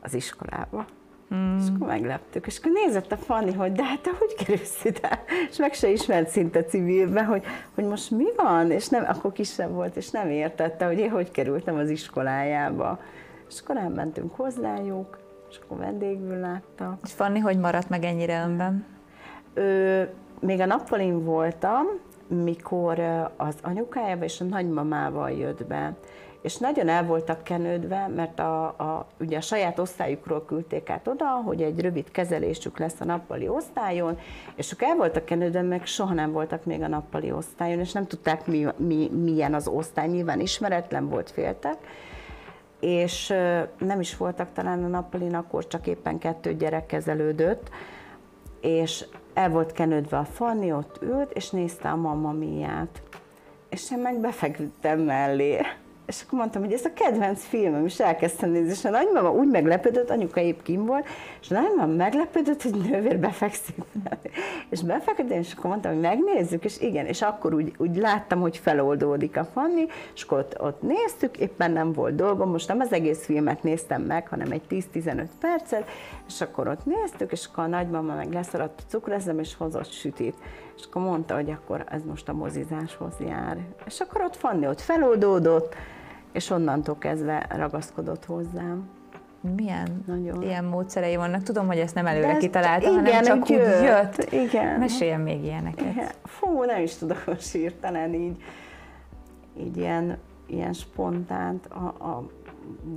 az 0.01 0.15
iskolába. 0.15 0.85
Mm. 1.35 1.59
És 1.59 1.65
akkor 1.75 1.87
megleptük. 1.87 2.47
És 2.47 2.59
akkor 2.59 2.73
nézett 2.73 3.13
a 3.13 3.17
Fanni, 3.17 3.53
hogy 3.53 3.73
de 3.73 3.85
hát 3.85 4.01
te 4.01 4.11
hogy 4.19 4.35
kerülsz 4.35 4.85
ide? 4.85 5.25
És 5.51 5.57
meg 5.57 5.73
se 5.73 5.91
ismert 5.91 6.29
szinte 6.29 6.65
civilbe, 6.65 7.25
hogy, 7.25 7.45
hogy 7.75 7.85
most 7.85 8.11
mi 8.11 8.27
van? 8.37 8.71
És 8.71 8.89
nem, 8.89 9.05
akkor 9.09 9.33
kisebb 9.33 9.73
volt, 9.73 9.97
és 9.97 10.11
nem 10.11 10.29
értette, 10.29 10.87
hogy 10.87 10.99
én 10.99 11.11
hogy 11.11 11.31
kerültem 11.31 11.77
az 11.77 11.91
iskolájába. 11.91 13.01
És 13.49 13.61
akkor 13.63 13.77
elmentünk 13.77 14.37
hozzájuk, 14.37 15.19
és 15.51 15.59
akkor 15.63 15.79
vendégül 15.79 16.39
látta. 16.39 16.99
És 17.05 17.13
Fanni 17.13 17.39
hogy 17.39 17.59
maradt 17.59 17.89
meg 17.89 18.05
ennyire 18.05 18.43
önben? 18.47 18.85
Ő, 19.55 20.09
még 20.41 20.61
a 20.61 20.67
nappalin 20.67 21.25
voltam, 21.25 21.87
mikor 22.29 22.99
az 23.37 23.55
anyukájával 23.63 24.25
és 24.25 24.41
a 24.41 24.45
nagymamával 24.45 25.31
jött 25.31 25.67
be 25.67 25.95
és 26.45 26.57
nagyon 26.57 26.89
el 26.89 27.05
voltak 27.05 27.45
kenődve, 27.45 28.09
mert 28.09 28.39
a, 28.39 28.65
a, 28.65 29.07
ugye 29.21 29.37
a 29.37 29.41
saját 29.41 29.79
osztályukról 29.79 30.45
küldték 30.45 30.91
át 30.91 31.09
oda, 31.09 31.27
hogy 31.27 31.63
egy 31.63 31.81
rövid 31.81 32.11
kezelésük 32.11 32.79
lesz 32.79 33.01
a 33.01 33.05
nappali 33.05 33.49
osztályon, 33.49 34.19
és 34.55 34.73
ők 34.73 34.83
el 34.83 34.97
voltak 34.97 35.25
kenődve, 35.25 35.63
meg 35.63 35.87
soha 35.87 36.15
nem 36.15 36.33
voltak 36.33 36.65
még 36.65 36.83
a 36.83 36.89
nappali 36.89 37.33
osztályon, 37.33 37.79
és 37.79 37.93
nem 37.93 38.07
tudták, 38.07 38.47
mi, 38.47 38.67
mi, 38.77 39.11
milyen 39.11 39.55
az 39.55 39.69
osztály, 39.69 40.09
nyilván 40.09 40.41
ismeretlen 40.41 41.09
volt, 41.09 41.31
féltek, 41.31 41.77
és 42.81 43.35
nem 43.79 44.01
is 44.01 44.17
voltak 44.17 44.53
talán 44.53 44.85
a 44.85 44.89
nappalin, 44.89 45.35
akkor 45.35 45.67
csak 45.67 45.87
éppen 45.87 46.19
kettő 46.19 46.55
gyerek 46.57 46.87
kezelődött, 46.87 47.69
és 48.61 49.05
el 49.35 49.51
volt 49.51 49.73
kenődve 49.73 50.19
a 50.19 50.25
Fanni, 50.25 50.73
ott 50.73 50.99
ült, 51.03 51.33
és 51.33 51.51
nézte 51.51 51.89
a 51.89 51.97
mamma 51.97 52.33
miát. 52.33 53.03
És 53.69 53.91
én 53.91 53.99
meg 53.99 54.21
befeküdtem 54.21 55.01
mellé 55.01 55.61
és 56.07 56.23
akkor 56.27 56.39
mondtam, 56.39 56.63
hogy 56.63 56.73
ez 56.73 56.85
a 56.85 56.93
kedvenc 56.95 57.45
filmem, 57.45 57.85
és 57.85 58.01
elkezdtem 58.01 58.51
nézni, 58.51 58.71
és 58.71 58.85
a 58.85 58.91
nagymama 58.91 59.33
úgy 59.33 59.49
meglepődött, 59.49 60.11
anyuka 60.11 60.41
épp 60.41 60.63
kim 60.63 60.87
volt, 60.87 61.07
és 61.41 61.51
a 61.51 61.61
nagymama 61.61 61.93
meglepődött, 61.93 62.63
hogy 62.63 62.75
nővér 62.91 63.19
befekszik. 63.19 63.77
és 64.71 64.83
befeküdtem, 64.83 65.39
és 65.39 65.53
akkor 65.53 65.71
mondtam, 65.71 65.93
hogy 65.93 66.01
megnézzük, 66.01 66.65
és 66.65 66.81
igen, 66.81 67.07
és 67.07 67.23
akkor 67.23 67.55
úgy, 67.55 67.73
úgy 67.79 67.97
láttam, 67.97 68.41
hogy 68.41 68.57
feloldódik 68.57 69.37
a 69.37 69.45
Fanni, 69.45 69.87
és 70.15 70.23
akkor 70.23 70.39
ott, 70.39 70.61
ott 70.61 70.83
néztük, 70.83 71.39
éppen 71.39 71.71
nem 71.71 71.93
volt 71.93 72.15
dolgom, 72.15 72.51
most 72.51 72.69
nem 72.69 72.81
az 72.81 72.93
egész 72.93 73.25
filmet 73.25 73.63
néztem 73.63 74.03
meg, 74.03 74.29
hanem 74.29 74.51
egy 74.51 74.63
10-15 74.71 75.27
percet, 75.41 75.89
és 76.27 76.41
akkor 76.41 76.69
ott 76.69 76.85
néztük, 76.85 77.33
és 77.33 77.47
akkor 77.47 77.65
a 77.65 77.67
nagymama 77.67 78.15
meg 78.15 78.33
leszaradt 78.33 78.81
a 78.81 78.89
cukrezem, 78.89 79.39
és 79.39 79.55
hozott 79.55 79.91
sütit. 79.91 80.37
És 80.77 80.85
akkor 80.85 81.03
mondta, 81.03 81.35
hogy 81.35 81.51
akkor 81.51 81.85
ez 81.89 82.03
most 82.05 82.29
a 82.29 82.33
mozizáshoz 82.33 83.15
jár. 83.27 83.59
És 83.87 84.01
akkor 84.01 84.21
ott 84.21 84.37
Fanni 84.37 84.67
ott 84.67 84.81
feloldódott, 84.81 85.75
és 86.33 86.51
onnantól 86.51 86.99
kezdve 86.99 87.47
ragaszkodott 87.49 88.25
hozzám. 88.25 88.89
Milyen 89.57 90.05
Nagyon. 90.07 90.43
ilyen 90.43 90.65
módszerei 90.65 91.17
vannak? 91.17 91.43
Tudom, 91.43 91.67
hogy 91.67 91.79
ezt 91.79 91.95
nem 91.95 92.07
előre 92.07 92.37
kitalálta, 92.37 92.91
igen, 92.91 93.05
hanem 93.05 93.23
csak 93.23 93.49
jött. 93.49 93.77
úgy 93.79 93.85
jött. 93.85 94.33
Igen. 94.33 94.79
Meséljen 94.79 95.21
még 95.21 95.45
ilyeneket. 95.45 95.93
Igen. 95.93 96.09
Fú, 96.25 96.65
nem 96.65 96.83
is 96.83 96.95
tudok 96.95 97.27
most 97.27 97.55
írtani 97.55 98.17
így, 98.17 98.43
így 99.59 99.77
ilyen, 99.77 100.19
ilyen 100.47 100.73
spontánt. 100.73 101.67
A, 101.67 102.05
a, 102.05 102.27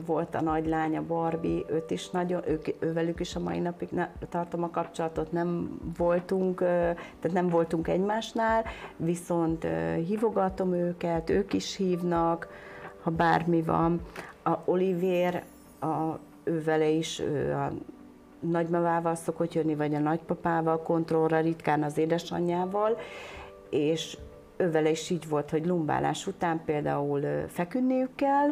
volt 0.06 0.36
a 0.36 0.42
nagy 0.42 0.68
lánya 0.68 1.06
Barbie, 1.06 1.64
őt 1.70 1.92
is 1.92 2.10
nagyon, 2.10 2.42
ők, 2.48 2.66
ővelük 2.80 3.20
is 3.20 3.36
a 3.36 3.40
mai 3.40 3.60
napig 3.60 3.90
ne, 3.92 4.10
tartom 4.30 4.64
a 4.64 4.70
kapcsolatot, 4.70 5.32
nem 5.32 5.80
voltunk, 5.98 6.60
tehát 6.60 7.32
nem 7.32 7.50
voltunk 7.50 7.88
egymásnál, 7.88 8.64
viszont 8.96 9.68
hívogatom 10.08 10.74
őket, 10.74 11.30
ők 11.30 11.54
is 11.54 11.76
hívnak, 11.76 12.48
ha 13.04 13.12
bármi 13.12 13.62
van. 13.62 14.02
A 14.44 14.58
Olivér, 14.66 15.44
a, 15.80 16.20
ő 16.44 16.84
is, 16.84 17.20
ő 17.20 17.54
a 17.54 17.72
nagymamával 18.40 19.16
szokott 19.16 19.54
jönni, 19.54 19.76
vagy 19.76 19.96
a 19.96 20.00
nagypapával, 20.00 20.82
kontrollra, 20.82 21.40
ritkán 21.40 21.84
az 21.84 21.98
édesanyjával, 21.98 22.98
és 23.70 24.18
ővele 24.58 24.90
is 24.90 25.10
így 25.10 25.30
volt, 25.30 25.50
hogy 25.50 25.66
lumbálás 25.66 26.28
után 26.28 26.62
például 26.66 27.22
feküdniük 27.48 28.16
kell, 28.16 28.50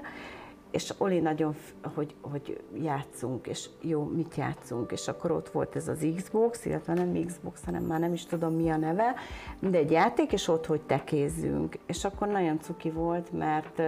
és 0.76 0.94
Oli 0.98 1.20
nagyon, 1.20 1.56
hogy, 1.96 2.16
hogy 2.22 2.64
játszunk, 2.82 3.48
és 3.48 3.70
jó, 3.82 4.04
mit 4.04 4.36
játszunk, 4.36 4.92
és 4.92 5.08
akkor 5.08 5.32
ott 5.32 5.50
volt 5.50 5.76
ez 5.76 5.88
az 5.88 6.08
Xbox, 6.16 6.66
illetve 6.66 6.94
nem 6.94 7.26
Xbox, 7.26 7.66
hanem 7.66 7.84
már 7.84 8.00
nem 8.00 8.14
is 8.14 8.26
tudom 8.26 8.54
mi 8.54 8.70
a 8.70 8.78
neve, 8.78 9.16
mindegy 9.60 9.92
játék, 9.92 10.32
és 10.32 10.48
ott, 10.48 10.66
hogy 10.66 10.82
tekézzünk. 10.82 11.78
És 11.86 12.06
akkor 12.06 12.28
nagyon 12.28 12.60
cuki 12.60 12.90
volt, 12.90 13.32
mert 13.32 13.82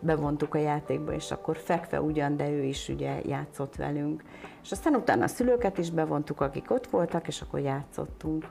bevontuk 0.00 0.54
a 0.54 0.58
játékba, 0.58 1.12
és 1.12 1.30
akkor 1.30 1.56
fekve 1.56 2.00
ugyan, 2.00 2.36
de 2.36 2.50
ő 2.50 2.62
is 2.62 2.88
ugye 2.88 3.20
játszott 3.24 3.76
velünk. 3.76 4.22
És 4.62 4.72
aztán 4.72 4.94
utána 4.94 5.24
a 5.24 5.28
szülőket 5.28 5.78
is 5.78 5.90
bevontuk, 5.90 6.40
akik 6.40 6.70
ott 6.70 6.86
voltak, 6.86 7.26
és 7.26 7.40
akkor 7.40 7.60
játszottunk. 7.60 8.48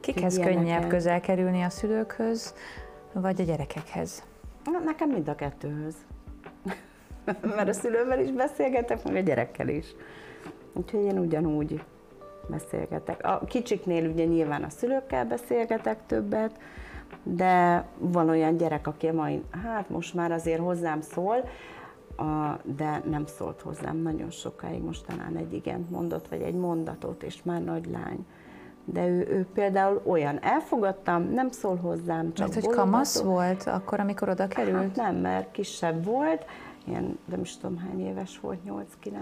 Kikhez 0.00 0.38
könnyebb 0.38 0.88
közel 0.88 1.20
kerülni 1.20 1.62
a 1.62 1.70
szülőkhöz, 1.70 2.54
vagy 3.12 3.40
a 3.40 3.44
gyerekekhez? 3.44 4.22
Na, 4.64 4.78
nekem 4.78 5.08
mind 5.08 5.28
a 5.28 5.34
kettőhöz. 5.34 5.94
Mert 7.56 7.68
a 7.68 7.72
szülővel 7.72 8.20
is 8.20 8.30
beszélgetek, 8.30 9.04
meg 9.04 9.16
a 9.16 9.20
gyerekkel 9.20 9.68
is. 9.68 9.86
Úgyhogy 10.72 11.04
én 11.04 11.18
ugyanúgy 11.18 11.82
beszélgetek. 12.46 13.26
A 13.26 13.40
kicsiknél 13.46 14.10
ugye 14.10 14.24
nyilván 14.24 14.62
a 14.62 14.70
szülőkkel 14.70 15.24
beszélgetek 15.24 15.98
többet, 16.06 16.58
de 17.22 17.84
van 17.98 18.28
olyan 18.28 18.56
gyerek, 18.56 18.86
aki 18.86 19.10
majd, 19.10 19.42
hát 19.64 19.88
most 19.88 20.14
már 20.14 20.32
azért 20.32 20.60
hozzám 20.60 21.00
szól, 21.00 21.48
de 22.62 23.02
nem 23.10 23.26
szólt 23.26 23.60
hozzám 23.60 23.96
nagyon 23.96 24.30
sokáig, 24.30 24.82
most 24.82 25.06
talán 25.06 25.36
egy 25.36 25.52
igent 25.52 25.90
mondott, 25.90 26.28
vagy 26.28 26.40
egy 26.40 26.54
mondatot, 26.54 27.22
és 27.22 27.42
már 27.42 27.62
nagy 27.62 27.86
lány 27.86 28.26
de 28.84 29.06
ő, 29.06 29.26
ő 29.30 29.46
például 29.54 30.02
olyan, 30.06 30.42
elfogadtam, 30.42 31.22
nem 31.22 31.50
szól 31.50 31.76
hozzám, 31.76 32.32
csak 32.32 32.48
Mert 32.48 32.64
hogy 32.64 32.74
kamasz 32.74 33.20
volt 33.20 33.62
akkor, 33.62 34.00
amikor 34.00 34.28
oda 34.28 34.48
került? 34.48 34.76
Hát 34.76 34.96
nem, 34.96 35.16
mert 35.16 35.50
kisebb 35.50 36.04
volt, 36.04 36.44
ilyen, 36.86 37.18
nem 37.24 37.40
is 37.40 37.56
tudom 37.56 37.78
hány 37.78 38.06
éves 38.06 38.40
volt, 38.40 38.58
8-9, 39.04 39.12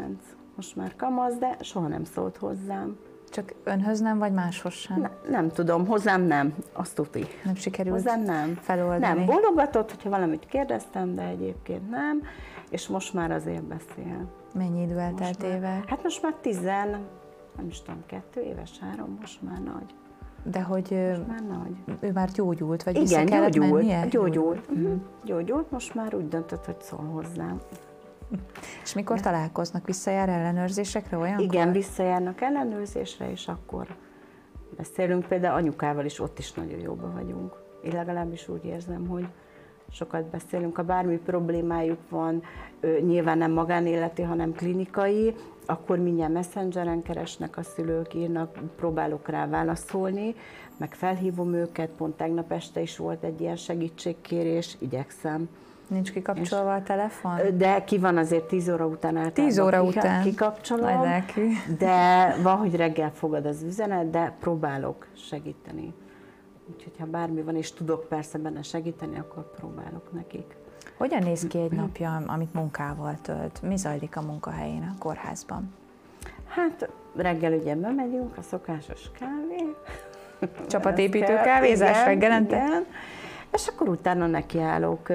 most 0.56 0.76
már 0.76 0.96
kamasz, 0.96 1.34
de 1.34 1.56
soha 1.60 1.88
nem 1.88 2.04
szólt 2.04 2.36
hozzám. 2.36 2.98
Csak 3.30 3.54
önhöz 3.64 4.00
nem, 4.00 4.18
vagy 4.18 4.32
máshoz 4.32 4.72
sem? 4.72 5.00
Ne, 5.00 5.30
nem 5.30 5.48
tudom, 5.48 5.86
hozzám 5.86 6.22
nem, 6.22 6.54
azt 6.72 6.94
tuti. 6.94 7.26
Nem 7.44 7.54
sikerült 7.54 7.94
hozzám 7.96 8.22
nem. 8.22 8.54
feloldani? 8.54 9.00
Nem, 9.00 9.24
bologatott, 9.24 9.90
hogyha 9.90 10.10
valamit 10.10 10.46
kérdeztem, 10.46 11.14
de 11.14 11.22
egyébként 11.22 11.90
nem, 11.90 12.22
és 12.70 12.88
most 12.88 13.14
már 13.14 13.30
azért 13.30 13.62
beszél. 13.62 14.28
Mennyi 14.54 14.82
idő 14.82 14.98
eltelt 14.98 15.42
éve? 15.42 15.84
Hát 15.86 16.02
most 16.02 16.22
már 16.22 16.34
tizen, 16.40 16.88
nem 17.56 17.66
is 17.66 17.82
tudom, 17.82 18.02
kettő 18.06 18.40
éves, 18.40 18.78
három, 18.80 19.18
most 19.20 19.42
már 19.42 19.58
nagy. 19.58 19.94
De 20.42 20.62
hogy 20.62 20.90
most 21.08 21.26
már 21.26 21.42
nagy. 21.58 21.96
ő 22.00 22.12
már 22.12 22.30
gyógyult, 22.30 22.82
vagy 22.82 22.94
Igen, 22.94 23.06
vissza 23.06 23.24
kellett 23.24 23.50
gyógyult, 23.50 23.72
mennie? 23.72 24.06
gyógyult. 24.06 24.68
Uh-huh. 24.70 25.00
Gyógyult, 25.24 25.70
most 25.70 25.94
már 25.94 26.14
úgy 26.14 26.28
döntött, 26.28 26.64
hogy 26.64 26.80
szól 26.80 27.04
hozzám. 27.04 27.60
És 28.82 28.94
mikor 28.94 29.16
De. 29.16 29.22
találkoznak? 29.22 29.86
Visszajár 29.86 30.28
ellenőrzésekre 30.28 31.16
olyan? 31.16 31.38
Igen, 31.38 31.72
visszajárnak 31.72 32.40
ellenőrzésre, 32.40 33.30
és 33.30 33.48
akkor 33.48 33.86
beszélünk. 34.76 35.26
Például 35.26 35.54
anyukával 35.54 36.04
is 36.04 36.20
ott 36.20 36.38
is 36.38 36.52
nagyon 36.52 36.78
jóban 36.78 37.12
vagyunk. 37.12 37.62
Én 37.82 37.92
legalábbis 37.92 38.48
úgy 38.48 38.64
érzem, 38.64 39.06
hogy 39.06 39.26
sokat 39.92 40.24
beszélünk, 40.24 40.76
ha 40.76 40.82
bármi 40.82 41.16
problémájuk 41.16 41.98
van, 42.08 42.42
nyilván 43.00 43.38
nem 43.38 43.52
magánéleti, 43.52 44.22
hanem 44.22 44.52
klinikai, 44.52 45.34
akkor 45.66 45.98
mindjárt 45.98 46.32
messengeren 46.32 47.02
keresnek 47.02 47.56
a 47.56 47.62
szülők, 47.62 48.14
írnak, 48.14 48.58
próbálok 48.76 49.28
rá 49.28 49.46
válaszolni, 49.46 50.34
meg 50.76 50.94
felhívom 50.94 51.54
őket, 51.54 51.88
pont 51.88 52.16
tegnap 52.16 52.52
este 52.52 52.80
is 52.80 52.96
volt 52.96 53.22
egy 53.22 53.40
ilyen 53.40 53.56
segítségkérés, 53.56 54.76
igyekszem. 54.78 55.48
Nincs 55.86 56.12
kikapcsolva 56.12 56.74
a 56.74 56.82
telefon? 56.82 57.38
De 57.56 57.84
ki 57.84 57.98
van 57.98 58.16
azért 58.16 58.44
10 58.44 58.68
óra 58.68 58.86
után 58.86 59.16
általában. 59.16 59.44
10 59.44 59.58
óra 59.58 59.82
után? 59.82 60.22
Kikapcsolom, 60.22 61.24
de 61.78 62.36
van, 62.42 62.56
hogy 62.56 62.76
reggel 62.76 63.10
fogad 63.14 63.46
az 63.46 63.62
üzenet, 63.62 64.10
de 64.10 64.36
próbálok 64.40 65.06
segíteni. 65.16 65.92
Úgyhogy 66.74 66.92
ha 66.98 67.06
bármi 67.06 67.42
van, 67.42 67.56
és 67.56 67.72
tudok 67.72 68.08
persze 68.08 68.38
benne 68.38 68.62
segíteni, 68.62 69.18
akkor 69.18 69.50
próbálok 69.50 70.12
nekik. 70.12 70.56
Hogyan 70.96 71.22
néz 71.22 71.46
ki 71.46 71.58
egy 71.58 71.72
napja, 71.72 72.22
amit 72.26 72.54
munkával 72.54 73.18
tölt? 73.22 73.62
Mi 73.62 73.76
zajlik 73.76 74.16
a 74.16 74.20
munkahelyén, 74.20 74.82
a 74.82 74.98
kórházban? 74.98 75.74
Hát 76.46 76.90
reggel 77.16 77.52
ugye 77.52 77.74
bemegyünk, 77.74 78.36
a 78.36 78.42
szokásos 78.42 79.10
kávé. 79.18 79.74
Csapatépítő 80.66 81.34
kávézás 81.34 82.04
reggelente? 82.04 82.56
Igen. 82.56 82.86
És 83.52 83.66
akkor 83.68 83.88
utána 83.88 84.26
nekiállok 84.26 85.08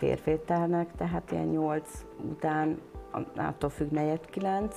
vérvételnek, 0.00 0.88
tehát 0.96 1.30
ilyen 1.32 1.46
nyolc 1.46 2.04
után, 2.30 2.80
attól 3.36 3.70
függ 3.70 3.90
negyed 3.90 4.26
kilenc, 4.30 4.76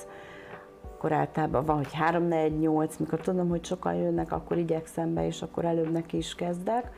akkor 0.99 1.11
általában 1.11 1.65
van, 1.65 1.75
hogy 1.75 1.93
3 1.93 2.27
4 2.27 2.59
8 2.59 2.97
mikor 2.97 3.19
tudom, 3.19 3.49
hogy 3.49 3.65
sokan 3.65 3.93
jönnek, 3.93 4.31
akkor 4.31 4.57
igyekszem 4.57 5.13
be, 5.13 5.25
és 5.25 5.41
akkor 5.41 5.65
előbb 5.65 5.91
neki 5.91 6.17
is 6.17 6.35
kezdek, 6.35 6.91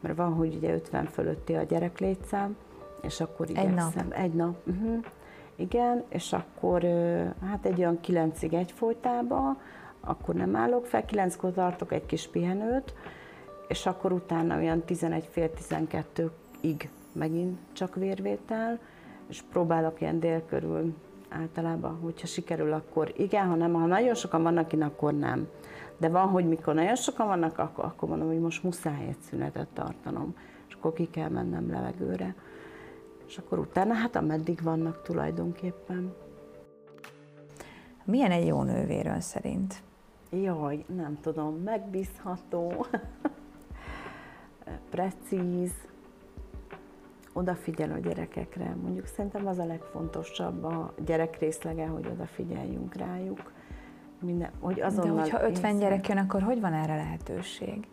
mert 0.00 0.16
van, 0.16 0.34
hogy 0.34 0.54
ugye 0.54 0.74
50 0.74 1.04
fölötti 1.06 1.54
a 1.54 1.66
létszám, 1.98 2.56
és 3.02 3.20
akkor 3.20 3.50
igyekszem. 3.50 3.72
Egy 3.76 3.94
nap? 3.94 4.12
Egy 4.12 4.32
nap. 4.32 4.56
Uh-huh. 4.66 5.04
Igen, 5.56 6.02
és 6.08 6.32
akkor 6.32 6.82
hát 7.46 7.64
egy 7.64 7.78
olyan 7.78 7.98
9-ig 8.06 8.52
egyfolytában, 8.52 9.58
akkor 10.00 10.34
nem 10.34 10.56
állok 10.56 10.86
fel, 10.86 11.04
9-kor 11.06 11.52
tartok 11.52 11.92
egy 11.92 12.06
kis 12.06 12.28
pihenőt, 12.28 12.94
és 13.68 13.86
akkor 13.86 14.12
utána 14.12 14.56
olyan 14.56 14.80
11 14.80 15.28
fél 15.30 15.50
12-ig 15.68 16.88
megint 17.12 17.58
csak 17.72 17.94
vérvétel, 17.94 18.78
és 19.28 19.42
próbálok 19.42 20.00
ilyen 20.00 20.20
dél 20.20 20.42
körül 20.46 20.94
általában, 21.32 21.98
hogyha 22.00 22.26
sikerül, 22.26 22.72
akkor 22.72 23.12
igen, 23.16 23.46
ha 23.46 23.54
nem, 23.54 23.72
ha 23.72 23.86
nagyon 23.86 24.14
sokan 24.14 24.42
vannak, 24.42 24.72
én 24.72 24.82
akkor 24.82 25.14
nem. 25.14 25.48
De 25.96 26.08
van, 26.08 26.28
hogy 26.28 26.48
mikor 26.48 26.74
nagyon 26.74 26.96
sokan 26.96 27.26
vannak, 27.26 27.58
akkor, 27.58 27.84
akkor 27.84 28.08
mondom, 28.08 28.28
hogy 28.28 28.40
most 28.40 28.62
muszáj 28.62 29.06
egy 29.08 29.20
szünetet 29.20 29.68
tartanom, 29.72 30.36
és 30.68 30.74
akkor 30.74 30.92
ki 30.92 31.10
kell 31.10 31.28
mennem 31.28 31.70
levegőre. 31.70 32.34
És 33.26 33.38
akkor 33.38 33.58
utána, 33.58 33.94
hát 33.94 34.16
ameddig 34.16 34.62
vannak 34.62 35.02
tulajdonképpen. 35.02 36.14
Milyen 38.04 38.30
egy 38.30 38.46
jó 38.46 38.62
nővéről 38.62 39.20
szerint? 39.20 39.74
Jaj, 40.30 40.84
nem 40.96 41.18
tudom, 41.20 41.54
megbízható, 41.54 42.86
precíz, 44.90 45.72
odafigyel 47.32 47.90
a 47.90 47.98
gyerekekre. 47.98 48.76
Mondjuk 48.82 49.06
szerintem 49.06 49.46
az 49.46 49.58
a 49.58 49.64
legfontosabb 49.64 50.64
a 50.64 50.94
gyerek 51.04 51.38
részlege, 51.38 51.86
hogy 51.86 52.06
odafigyeljünk 52.06 52.94
rájuk. 52.94 53.52
Minden, 54.20 54.50
hogy 54.60 54.80
azonnal 54.80 55.14
De 55.14 55.20
hogyha 55.20 55.42
50 55.42 55.74
észre... 55.74 55.88
gyerek 55.88 56.08
jön, 56.08 56.18
akkor 56.18 56.42
hogy 56.42 56.60
van 56.60 56.72
erre 56.72 56.94
lehetőség? 56.94 57.86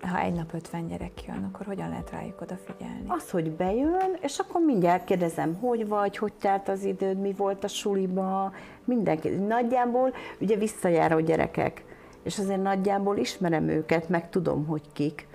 Ha 0.00 0.18
egy 0.18 0.32
nap 0.32 0.54
50 0.54 0.86
gyerek 0.86 1.24
jön, 1.26 1.50
akkor 1.52 1.66
hogyan 1.66 1.88
lehet 1.88 2.10
rájuk 2.10 2.40
odafigyelni? 2.40 3.04
Az, 3.06 3.30
hogy 3.30 3.50
bejön, 3.50 4.16
és 4.20 4.38
akkor 4.38 4.60
mindjárt 4.60 5.04
kérdezem, 5.04 5.54
hogy 5.54 5.88
vagy, 5.88 6.16
hogy 6.16 6.32
telt 6.32 6.68
az 6.68 6.84
időd, 6.84 7.20
mi 7.20 7.32
volt 7.32 7.64
a 7.64 7.68
suliba, 7.68 8.52
mindenki. 8.84 9.28
Nagyjából 9.28 10.12
ugye 10.40 10.56
visszajár 10.56 11.12
a 11.12 11.20
gyerekek, 11.20 11.84
és 12.22 12.38
azért 12.38 12.62
nagyjából 12.62 13.16
ismerem 13.16 13.68
őket, 13.68 14.08
meg 14.08 14.30
tudom, 14.30 14.66
hogy 14.66 14.92
kik. 14.92 15.26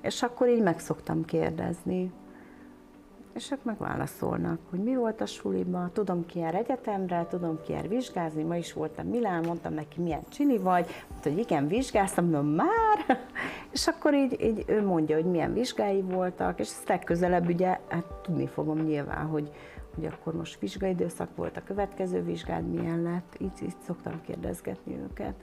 És 0.00 0.22
akkor 0.22 0.48
így 0.48 0.62
meg 0.62 0.78
szoktam 0.78 1.24
kérdezni, 1.24 2.12
és 3.34 3.50
ők 3.50 3.64
megválaszolnak, 3.64 4.58
hogy 4.70 4.78
mi 4.78 4.96
volt 4.96 5.20
a 5.20 5.26
suliban, 5.26 5.90
tudom 5.92 6.26
ki 6.26 6.38
jár 6.38 6.54
egyetemre, 6.54 7.26
tudom 7.30 7.60
ki 7.62 7.72
jár 7.72 7.88
vizsgázni, 7.88 8.42
ma 8.42 8.56
is 8.56 8.72
voltam 8.72 9.06
Milán, 9.06 9.44
mondtam 9.46 9.74
neki, 9.74 10.00
milyen 10.00 10.24
csini 10.28 10.58
vagy, 10.58 10.86
mondta, 11.10 11.28
hogy 11.28 11.38
igen, 11.38 11.66
vizsgáztam, 11.66 12.24
mondom, 12.24 12.46
már, 12.46 13.20
és 13.72 13.86
akkor 13.86 14.14
így, 14.14 14.40
így 14.42 14.64
ő 14.66 14.84
mondja, 14.86 15.16
hogy 15.16 15.24
milyen 15.24 15.52
vizsgái 15.52 16.02
voltak, 16.02 16.60
és 16.60 16.68
ezt 16.68 16.88
legközelebb 16.88 17.48
ugye, 17.48 17.78
hát 17.88 18.04
tudni 18.22 18.46
fogom 18.46 18.78
nyilván, 18.78 19.26
hogy, 19.26 19.50
hogy 19.94 20.06
akkor 20.06 20.34
most 20.34 20.60
vizsgaidőszak 20.60 21.36
volt, 21.36 21.56
a 21.56 21.64
következő 21.64 22.22
vizsgád 22.22 22.68
milyen 22.68 23.02
lett, 23.02 23.36
így, 23.38 23.62
így 23.62 23.76
szoktam 23.86 24.20
kérdezgetni 24.20 24.98
őket. 25.10 25.34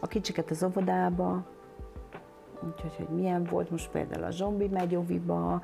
A 0.00 0.06
kicsiket 0.06 0.50
az 0.50 0.62
óvodába, 0.62 1.46
úgyhogy 2.66 2.94
hogy 2.96 3.16
milyen 3.16 3.44
volt, 3.44 3.70
most 3.70 3.90
például 3.90 4.24
a 4.24 4.30
zombi 4.30 4.68
megy 4.68 4.96
óviba, 4.96 5.62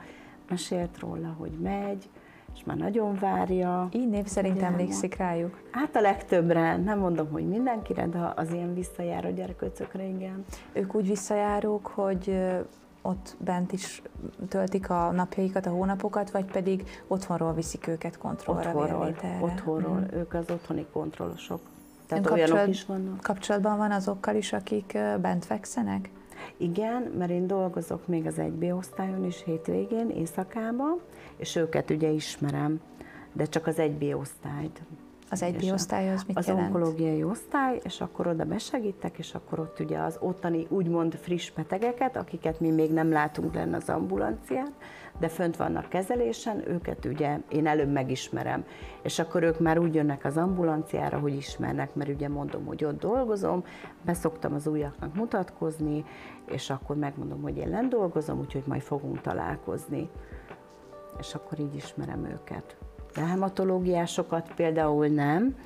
mesélt 0.51 0.99
róla, 0.99 1.35
hogy 1.39 1.51
megy, 1.51 2.09
és 2.55 2.65
már 2.65 2.77
nagyon 2.77 3.15
várja. 3.21 3.89
Így 3.93 4.09
név 4.09 4.27
szerint 4.27 4.57
Ugye, 4.57 4.67
emlékszik 4.67 5.17
rájuk? 5.17 5.61
Hát 5.71 5.97
a 5.97 6.01
legtöbbre, 6.01 6.77
nem 6.77 6.99
mondom, 6.99 7.29
hogy 7.31 7.49
mindenkire, 7.49 8.07
de 8.07 8.33
az 8.37 8.53
ilyen 8.53 8.75
visszajáró 8.75 9.31
gyerkőcökre, 9.31 10.05
igen. 10.05 10.45
Ők 10.73 10.95
úgy 10.95 11.07
visszajárók, 11.09 11.87
hogy 11.87 12.39
ott 13.03 13.37
bent 13.39 13.73
is 13.73 14.03
töltik 14.49 14.91
a 14.91 15.11
napjaikat, 15.11 15.67
a 15.67 15.71
hónapokat, 15.71 16.31
vagy 16.31 16.45
pedig 16.45 16.85
otthonról 17.07 17.53
viszik 17.53 17.87
őket 17.87 18.19
kontrollra, 18.19 18.71
Otthonról, 18.75 19.15
otthonról, 19.41 19.99
Mhm. 19.99 20.15
ők 20.17 20.35
az 20.35 20.51
otthoni 20.51 20.87
kontrollosok. 20.93 21.61
Tehát 22.07 22.27
Ön 22.27 22.33
olyanok 22.33 22.49
kapcsolat- 22.57 22.75
is 22.75 22.87
vannak. 22.87 23.21
Kapcsolatban 23.21 23.77
van 23.77 23.91
azokkal 23.91 24.35
is, 24.35 24.53
akik 24.53 24.99
bent 25.21 25.45
fekszenek? 25.45 26.11
Igen, 26.57 27.03
mert 27.19 27.31
én 27.31 27.47
dolgozok 27.47 28.07
még 28.07 28.27
az 28.27 28.35
1B 28.39 28.77
osztályon 28.77 29.25
is 29.25 29.43
hétvégén, 29.45 30.11
éjszakában, 30.11 31.01
és 31.37 31.57
őket 31.57 31.91
ugye 31.91 32.09
ismerem, 32.09 32.81
de 33.33 33.45
csak 33.45 33.67
az 33.67 33.77
1B 33.79 34.19
osztályt. 34.21 34.83
Az 35.31 35.43
egy 35.43 35.63
És 35.63 35.71
a- 35.71 35.75
osztály 35.75 36.13
az 36.13 36.23
mit 36.27 36.37
az 36.39 36.47
jelent? 36.47 36.67
onkológiai 36.67 37.23
osztály, 37.25 37.81
és 37.85 38.01
akkor 38.01 38.27
oda 38.27 38.45
besegítek, 38.45 39.19
és 39.19 39.35
akkor 39.35 39.59
ott 39.59 39.81
ugye 39.81 39.99
az 39.99 40.17
ottani 40.21 40.67
úgymond 40.69 41.15
friss 41.15 41.51
betegeket, 41.51 42.17
akiket 42.17 42.61
mi 42.61 42.71
még 42.71 42.93
nem 42.93 43.11
látunk 43.11 43.55
lenne 43.55 43.77
az 43.77 43.89
ambulancián, 43.89 44.69
de 45.21 45.29
fönt 45.29 45.57
vannak 45.57 45.89
kezelésen, 45.89 46.69
őket 46.69 47.05
ugye 47.05 47.39
én 47.49 47.67
előbb 47.67 47.93
megismerem. 47.93 48.65
És 49.03 49.19
akkor 49.19 49.43
ők 49.43 49.59
már 49.59 49.79
úgy 49.79 49.95
jönnek 49.95 50.25
az 50.25 50.37
ambulanciára, 50.37 51.19
hogy 51.19 51.35
ismernek, 51.35 51.95
mert 51.95 52.11
ugye 52.11 52.29
mondom, 52.29 52.65
hogy 52.65 52.85
ott 52.85 53.01
dolgozom, 53.01 53.65
beszoktam 54.05 54.55
az 54.55 54.67
újaknak 54.67 55.15
mutatkozni, 55.15 56.05
és 56.47 56.71
akkor 56.71 56.97
megmondom, 56.97 57.43
hogy 57.43 57.57
én 57.57 57.69
lent 57.69 57.89
dolgozom, 57.89 58.39
úgyhogy 58.39 58.63
majd 58.67 58.83
fogunk 58.83 59.21
találkozni. 59.21 60.11
És 61.19 61.35
akkor 61.35 61.59
így 61.59 61.75
ismerem 61.75 62.25
őket. 62.25 62.77
De 63.15 63.21
hematológiásokat 63.21 64.55
például 64.55 65.07
nem, 65.07 65.57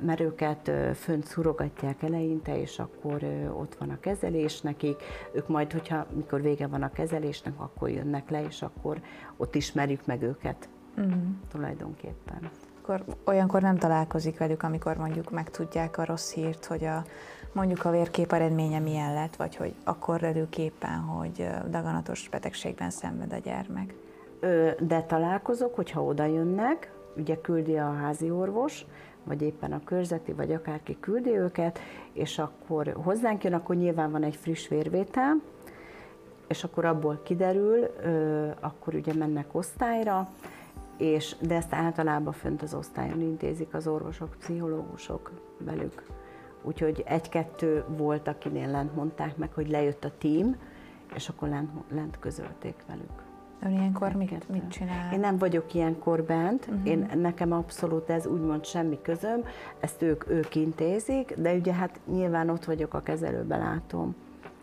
mert 0.00 0.20
őket 0.20 0.70
fönt 0.94 1.26
szurogatják 1.26 2.02
eleinte, 2.02 2.60
és 2.60 2.78
akkor 2.78 3.22
ott 3.58 3.74
van 3.74 3.90
a 3.90 4.00
kezelés 4.00 4.60
nekik. 4.60 5.02
Ők 5.32 5.48
majd, 5.48 5.72
hogyha 5.72 6.06
mikor 6.16 6.42
vége 6.42 6.66
van 6.66 6.82
a 6.82 6.92
kezelésnek, 6.92 7.52
akkor 7.56 7.90
jönnek 7.90 8.30
le, 8.30 8.44
és 8.44 8.62
akkor 8.62 9.00
ott 9.36 9.54
ismerjük 9.54 10.06
meg 10.06 10.22
őket 10.22 10.68
Mhm. 10.98 11.18
tulajdonképpen. 11.50 12.50
Akkor 12.82 13.04
olyankor 13.24 13.62
nem 13.62 13.76
találkozik 13.76 14.38
velük, 14.38 14.62
amikor 14.62 14.96
mondjuk 14.96 15.30
megtudják 15.30 15.98
a 15.98 16.04
rossz 16.04 16.32
hírt, 16.32 16.64
hogy 16.64 16.84
a, 16.84 17.04
mondjuk 17.52 17.84
a 17.84 17.90
vérkép 17.90 18.32
eredménye 18.32 18.78
milyen 18.78 19.14
lett, 19.14 19.36
vagy 19.36 19.56
hogy 19.56 19.74
akkor 19.84 20.22
előképpen, 20.22 20.98
hogy 20.98 21.48
daganatos 21.70 22.28
betegségben 22.28 22.90
szenved 22.90 23.32
a 23.32 23.36
gyermek. 23.38 23.94
De 24.80 25.02
találkozok, 25.02 25.74
hogyha 25.74 26.04
oda 26.04 26.24
jönnek, 26.24 26.92
ugye 27.16 27.40
küldi 27.40 27.76
a 27.78 27.92
házi 27.92 28.30
orvos, 28.30 28.86
vagy 29.28 29.42
éppen 29.42 29.72
a 29.72 29.84
körzeti, 29.84 30.32
vagy 30.32 30.52
akárki 30.52 30.96
küldi 31.00 31.30
őket, 31.30 31.78
és 32.12 32.38
akkor 32.38 32.96
hozzánk 33.02 33.44
jön, 33.44 33.52
akkor 33.52 33.76
nyilván 33.76 34.10
van 34.10 34.22
egy 34.22 34.36
friss 34.36 34.68
vérvétel, 34.68 35.40
és 36.46 36.64
akkor 36.64 36.84
abból 36.84 37.20
kiderül, 37.24 37.86
akkor 38.60 38.94
ugye 38.94 39.14
mennek 39.14 39.54
osztályra, 39.54 40.28
és, 40.96 41.36
de 41.40 41.54
ezt 41.54 41.74
általában 41.74 42.32
fönt 42.32 42.62
az 42.62 42.74
osztályon 42.74 43.20
intézik 43.20 43.74
az 43.74 43.86
orvosok, 43.86 44.36
pszichológusok 44.38 45.30
velük. 45.58 46.02
Úgyhogy 46.62 47.02
egy-kettő 47.06 47.84
volt, 47.96 48.28
akinél 48.28 48.70
lent 48.70 48.94
mondták 48.94 49.36
meg, 49.36 49.52
hogy 49.52 49.68
lejött 49.68 50.04
a 50.04 50.12
tím, 50.18 50.56
és 51.14 51.28
akkor 51.28 51.48
lent, 51.48 51.70
lent 51.90 52.18
közölték 52.18 52.84
velük. 52.86 53.27
Ön 53.62 53.72
ilyenkor 53.72 54.12
mit, 54.12 54.28
Kettő. 54.28 54.52
mit 54.52 54.68
csinál? 54.68 55.12
Én 55.12 55.20
nem 55.20 55.38
vagyok 55.38 55.74
ilyenkor 55.74 56.22
bent, 56.22 56.66
uh-huh. 56.66 56.88
én, 56.88 57.10
nekem 57.14 57.52
abszolút 57.52 58.10
ez 58.10 58.26
úgymond 58.26 58.64
semmi 58.64 58.98
közöm, 59.02 59.44
ezt 59.80 60.02
ők, 60.02 60.30
ők 60.30 60.54
intézik, 60.54 61.34
de 61.36 61.54
ugye 61.54 61.72
hát 61.72 62.00
nyilván 62.10 62.48
ott 62.48 62.64
vagyok 62.64 62.94
a 62.94 63.02
kezelőbe 63.02 63.56
látom. 63.56 64.14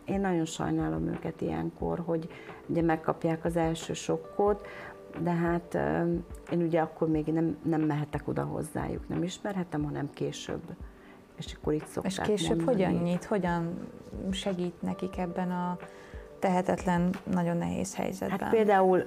Én 0.06 0.20
nagyon 0.22 0.46
sajnálom 0.46 1.08
őket 1.08 1.42
ilyenkor, 1.42 2.00
hogy 2.06 2.30
ugye 2.66 2.82
megkapják 2.82 3.46
az 3.46 3.56
első 3.56 3.94
sokkot, 3.94 4.68
de 5.22 5.32
hát 5.32 5.78
én 6.52 6.62
ugye 6.62 6.82
akkor 6.82 7.08
még 7.08 7.26
nem, 7.26 7.58
nem 7.64 7.82
mehetek 7.82 8.28
oda 8.28 8.44
hozzájuk, 8.44 9.08
nem 9.08 9.24
ismerhetem, 9.24 9.84
hanem 9.84 10.10
később. 10.14 10.62
És 11.38 11.56
akkor 11.60 11.74
itt 11.74 11.86
szokták 11.86 12.12
És 12.12 12.22
később 12.22 12.58
mondani. 12.58 12.84
hogyan 12.84 13.04
nyit, 13.04 13.24
hogyan 13.24 13.88
segít 14.32 14.82
nekik 14.82 15.18
ebben 15.18 15.52
a 15.52 15.78
tehetetlen, 16.46 17.10
nagyon 17.24 17.58
nehéz 17.58 17.96
helyzetben? 17.96 18.40
Hát 18.40 18.50
például 18.50 19.06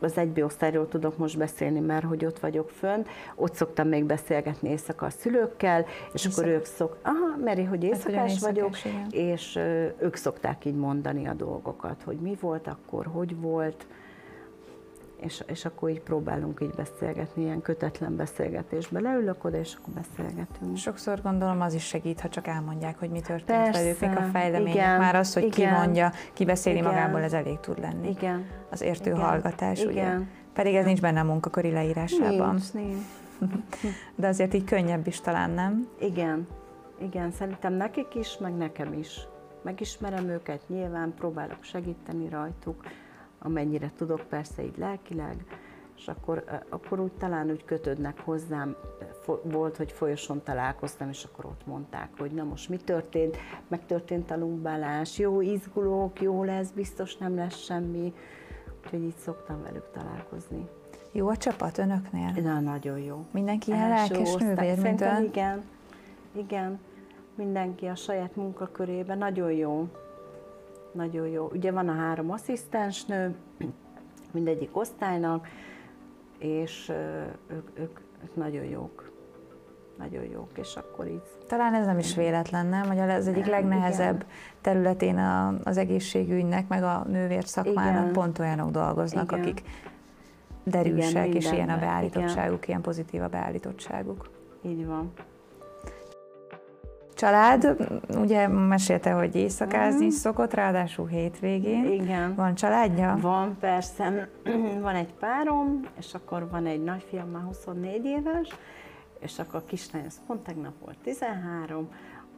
az 0.00 0.16
egybi 0.16 0.42
osztályról 0.42 0.88
tudok 0.88 1.16
most 1.18 1.38
beszélni, 1.38 1.80
mert 1.80 2.04
hogy 2.04 2.24
ott 2.24 2.38
vagyok 2.38 2.70
fönn, 2.70 3.02
ott 3.34 3.54
szoktam 3.54 3.88
még 3.88 4.04
beszélgetni 4.04 4.68
éjszaka 4.68 5.06
a 5.06 5.10
szülőkkel, 5.10 5.84
és 6.12 6.26
akkor 6.26 6.46
ők 6.46 6.64
szok, 6.64 6.98
aha, 7.02 7.36
Meri, 7.44 7.64
hogy 7.64 7.84
Hát, 7.84 7.92
éjszakás 7.92 8.38
vagyok, 8.38 8.74
éjszakás, 8.74 9.12
igen. 9.12 9.28
és 9.28 9.56
ők 9.98 10.16
szokták 10.16 10.64
így 10.64 10.76
mondani 10.76 11.26
a 11.26 11.32
dolgokat, 11.32 12.02
hogy 12.04 12.16
mi 12.16 12.36
volt 12.40 12.66
akkor, 12.66 13.06
hogy 13.06 13.40
volt, 13.40 13.86
és, 15.24 15.42
és 15.46 15.64
akkor 15.64 15.90
így 15.90 16.00
próbálunk 16.00 16.60
így 16.62 16.74
beszélgetni, 16.76 17.42
ilyen 17.42 17.62
kötetlen 17.62 18.16
beszélgetésbe. 18.16 19.00
Leülök 19.00 19.44
oda, 19.44 19.58
és 19.58 19.74
akkor 19.80 19.94
beszélgetünk. 19.94 20.76
Sokszor 20.76 21.22
gondolom 21.22 21.60
az 21.60 21.74
is 21.74 21.84
segít, 21.86 22.20
ha 22.20 22.28
csak 22.28 22.46
elmondják, 22.46 22.98
hogy 22.98 23.10
mi 23.10 23.20
történt 23.20 23.62
Persze, 23.62 23.82
velük, 23.82 24.00
mik 24.00 24.18
a 24.18 24.22
fejlemények. 24.32 24.74
igen, 24.74 24.98
Már 24.98 25.14
az, 25.14 25.34
hogy 25.34 25.42
igen, 25.42 25.72
kimondja, 25.74 26.12
kibeszéli 26.32 26.76
igen. 26.76 26.88
magából, 26.88 27.20
ez 27.22 27.32
elég 27.32 27.60
tud 27.60 27.78
lenni. 27.78 28.08
Igen. 28.08 28.46
Az 28.70 28.82
értő 28.82 29.10
Igen, 29.10 29.22
hallgatás, 29.22 29.80
ugye? 29.80 29.90
igen. 29.90 30.28
Pedig 30.52 30.74
ez 30.74 30.84
nincs 30.84 31.00
benne 31.00 31.20
a 31.20 31.24
munkaköri 31.24 31.70
leírásában. 31.70 32.50
Nincs, 32.50 32.72
nincs. 32.72 33.04
De 34.16 34.26
azért 34.26 34.54
így 34.54 34.64
könnyebb 34.64 35.06
is 35.06 35.20
talán, 35.20 35.50
nem? 35.50 35.88
Igen, 36.00 36.46
igen, 36.98 37.30
szerintem 37.30 37.72
nekik 37.72 38.14
is, 38.14 38.38
meg 38.38 38.56
nekem 38.56 38.92
is. 38.92 39.20
Megismerem 39.62 40.28
őket, 40.28 40.60
nyilván 40.68 41.14
próbálok 41.14 41.58
segíteni 41.60 42.28
rajtuk, 42.28 42.84
amennyire 43.42 43.90
tudok, 43.96 44.20
persze 44.20 44.62
így 44.62 44.78
lelkileg, 44.78 45.44
és 45.96 46.08
akkor, 46.08 46.44
akkor 46.68 47.00
úgy 47.00 47.12
talán 47.12 47.50
úgy 47.50 47.64
kötődnek 47.64 48.20
hozzám. 48.20 48.76
Volt, 49.42 49.76
hogy 49.76 49.92
folyoson 49.92 50.42
találkoztam, 50.42 51.08
és 51.08 51.24
akkor 51.24 51.44
ott 51.44 51.66
mondták, 51.66 52.08
hogy 52.18 52.30
na 52.30 52.44
most 52.44 52.68
mi 52.68 52.76
történt, 52.76 53.36
megtörtént 53.68 54.30
a 54.30 54.36
lumbálás, 54.36 55.18
jó, 55.18 55.40
izgulók, 55.40 56.20
jó 56.20 56.44
lesz, 56.44 56.70
biztos 56.70 57.16
nem 57.16 57.36
lesz 57.36 57.56
semmi. 57.56 58.14
Úgyhogy 58.84 59.02
így 59.02 59.16
szoktam 59.16 59.62
velük 59.62 59.90
találkozni. 59.92 60.68
Jó 61.12 61.28
a 61.28 61.36
csapat 61.36 61.78
önöknél? 61.78 62.32
Na, 62.42 62.60
nagyon 62.60 62.98
jó. 62.98 63.26
Mindenki 63.30 63.70
ilyen 63.70 63.88
lelkes 63.88 64.34
nővér, 64.34 64.78
mint 64.78 65.00
ön? 65.00 65.24
igen, 65.24 65.62
igen. 66.32 66.80
Mindenki 67.34 67.86
a 67.86 67.94
saját 67.94 68.36
munkakörében 68.36 69.18
nagyon 69.18 69.52
jó. 69.52 69.88
Nagyon 70.92 71.28
jó. 71.28 71.48
Ugye 71.52 71.72
van 71.72 71.88
a 71.88 71.94
három 71.94 72.30
asszisztensnő, 72.30 73.34
mindegyik 74.32 74.76
osztálynak, 74.76 75.46
és 76.38 76.92
ők, 77.46 77.78
ők, 77.78 78.00
ők 78.22 78.34
nagyon 78.34 78.64
jók. 78.64 79.10
Nagyon 79.98 80.24
jók, 80.24 80.58
és 80.58 80.76
akkor 80.76 81.06
így 81.06 81.22
Talán 81.46 81.74
ez 81.74 81.86
nem 81.86 81.98
is 81.98 82.14
véletlen, 82.14 82.66
nem? 82.66 82.86
Hogy 82.86 82.98
az 82.98 83.28
egyik 83.28 83.46
legnehezebb 83.46 84.24
területén 84.60 85.18
a, 85.18 85.54
az 85.64 85.76
egészségügynek, 85.76 86.68
meg 86.68 86.82
a 86.82 87.04
nővér 87.08 87.44
szakmának 87.44 88.00
Igen. 88.02 88.12
pont 88.12 88.38
olyanok 88.38 88.70
dolgoznak, 88.70 89.32
Igen. 89.32 89.40
akik 89.40 89.62
derűsek, 90.64 91.26
Igen, 91.26 91.36
és 91.36 91.52
ilyen 91.52 91.68
a 91.68 91.78
beállítottságuk, 91.78 92.68
ilyen 92.68 92.80
pozitív 92.80 93.22
a 93.22 93.28
beállítottságuk. 93.28 94.30
így 94.62 94.86
van. 94.86 95.12
Család, 97.22 97.76
ugye 98.16 98.48
mesélte, 98.48 99.10
hogy 99.10 99.36
éjszakázni 99.36 100.06
is 100.06 100.14
szokott, 100.14 100.54
ráadásul 100.54 101.06
hétvégén. 101.06 101.92
Igen. 101.92 102.34
Van 102.34 102.54
családja? 102.54 103.18
Van 103.20 103.56
persze, 103.60 104.28
van 104.80 104.94
egy 104.94 105.12
párom, 105.12 105.80
és 105.98 106.14
akkor 106.14 106.48
van 106.50 106.66
egy 106.66 106.82
nagyfiam, 106.82 107.28
már 107.28 107.42
24 107.42 108.04
éves, 108.04 108.48
és 109.18 109.38
akkor 109.38 109.54
a 109.54 109.66
kislány, 109.66 110.04
az 110.06 110.20
pont 110.26 110.40
tegnap 110.40 110.72
volt 110.84 110.96
13, 111.02 111.88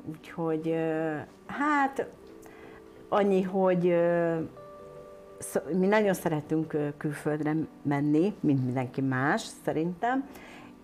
úgyhogy 0.04 0.74
hát 1.46 2.08
annyi, 3.08 3.42
hogy 3.42 3.96
mi 5.72 5.86
nagyon 5.86 6.14
szeretünk 6.14 6.76
külföldre 6.96 7.54
menni, 7.82 8.34
mint 8.40 8.64
mindenki 8.64 9.00
más 9.00 9.42
szerintem, 9.64 10.28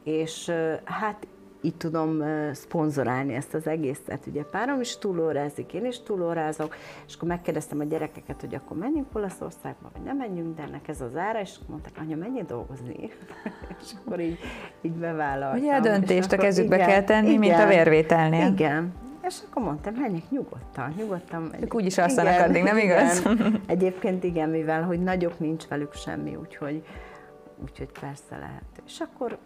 és 0.02 0.52
hát 0.84 1.26
így 1.60 1.76
tudom 1.76 2.22
szponzorálni 2.52 3.34
ezt 3.34 3.54
az 3.54 3.66
egészet. 3.66 4.26
Ugye 4.26 4.42
párom 4.42 4.80
is 4.80 4.98
túlórázik, 4.98 5.72
én 5.72 5.86
is 5.86 6.02
túlórázok, 6.02 6.76
és 7.06 7.14
akkor 7.14 7.28
megkérdeztem 7.28 7.80
a 7.80 7.84
gyerekeket, 7.84 8.40
hogy 8.40 8.54
akkor 8.54 8.76
menjünk 8.76 9.06
Olaszországba, 9.12 9.90
vagy 9.92 10.02
nem 10.02 10.16
menjünk, 10.16 10.56
de 10.56 10.62
ennek 10.62 10.88
ez 10.88 11.00
az 11.00 11.16
ára, 11.16 11.40
és 11.40 11.54
mondták, 11.66 11.92
anya, 12.00 12.16
menjél 12.16 12.44
dolgozni. 12.44 12.96
és 13.82 13.90
akkor 14.04 14.20
így, 14.20 14.38
így 14.80 14.92
bevállaltam. 14.92 15.60
Ugye 15.60 15.72
a 15.72 15.76
És 15.76 15.82
döntést 15.82 16.32
a 16.32 16.36
kezükbe 16.36 16.76
igen, 16.76 16.88
kell 16.88 17.02
tenni, 17.02 17.36
mint 17.36 17.52
a 17.52 17.56
igen, 17.56 17.68
vérvételnél. 17.68 18.46
Igen. 18.46 18.92
És 19.26 19.38
akkor 19.50 19.62
mondtam, 19.62 19.94
menjek 19.94 20.30
nyugodtan, 20.30 20.94
nyugodtan. 20.96 21.50
Ők 21.60 21.74
úgyis 21.74 21.98
alszanak 21.98 22.40
addig, 22.40 22.62
nem 22.62 22.76
igaz? 22.76 23.20
Igen. 23.20 23.60
Egyébként 23.66 24.24
igen, 24.24 24.48
mivel 24.48 24.82
hogy 24.82 25.02
nagyok 25.02 25.38
nincs 25.38 25.66
velük 25.66 25.94
semmi, 25.94 26.36
úgyhogy 26.36 26.82
úgyhogy 27.62 27.90
persze 28.00 28.36
lehet. 28.36 28.82
És 28.86 29.00
akkor 29.00 29.38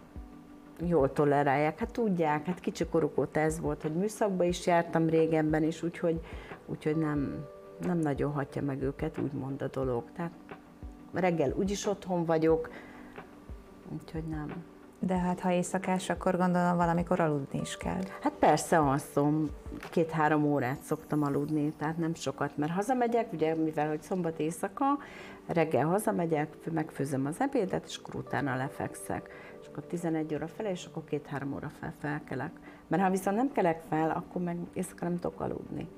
jól 0.80 1.12
tolerálják, 1.12 1.78
hát 1.78 1.92
tudják, 1.92 2.46
hát 2.46 2.60
kicsi 2.60 2.84
koruk 2.86 3.18
óta 3.18 3.40
ez 3.40 3.60
volt, 3.60 3.82
hogy 3.82 3.94
műszakba 3.94 4.44
is 4.44 4.66
jártam 4.66 5.08
régebben 5.08 5.62
is, 5.62 5.82
úgyhogy, 5.82 6.20
úgyhogy 6.66 6.96
nem, 6.96 7.46
nem 7.80 7.98
nagyon 7.98 8.32
hatja 8.32 8.62
meg 8.62 8.82
őket, 8.82 9.18
úgymond 9.18 9.62
a 9.62 9.68
dolog. 9.68 10.04
Tehát 10.16 10.32
reggel 11.12 11.52
úgyis 11.56 11.86
otthon 11.86 12.24
vagyok, 12.24 12.70
úgyhogy 13.92 14.24
nem. 14.24 14.64
De 14.98 15.16
hát 15.18 15.40
ha 15.40 15.52
éjszakás, 15.52 16.10
akkor 16.10 16.36
gondolom 16.36 16.76
valamikor 16.76 17.20
aludni 17.20 17.60
is 17.60 17.76
kell. 17.76 18.00
Hát 18.20 18.32
persze 18.32 18.78
alszom, 18.78 19.50
két-három 19.90 20.44
órát 20.44 20.82
szoktam 20.82 21.22
aludni, 21.22 21.72
tehát 21.78 21.96
nem 21.96 22.14
sokat, 22.14 22.56
mert 22.56 22.72
hazamegyek, 22.72 23.32
ugye 23.32 23.54
mivel 23.54 23.88
hogy 23.88 24.02
szombat 24.02 24.38
éjszaka, 24.38 24.84
reggel 25.46 25.86
hazamegyek, 25.86 26.48
megfőzöm 26.72 27.26
az 27.26 27.36
ebédet, 27.38 27.84
és 27.86 27.96
akkor 27.96 28.14
utána 28.14 28.56
lefekszek. 28.56 29.30
És 29.64 29.70
akkor 29.70 29.82
11 29.84 30.34
óra 30.34 30.46
fel, 30.48 30.66
és 30.66 30.84
akkor 30.84 31.04
két-három 31.04 31.52
óra 31.54 31.70
fel 31.80 31.92
felkelek. 32.00 32.50
Mert 32.86 33.02
ha 33.02 33.10
viszont 33.10 33.36
nem 33.36 33.52
kelek 33.52 33.82
fel, 33.88 34.10
akkor 34.10 34.42
meg 34.42 34.56
éjszaka 34.72 35.04
nem 35.04 35.18
tudok 35.18 35.40
aludni. 35.40 35.88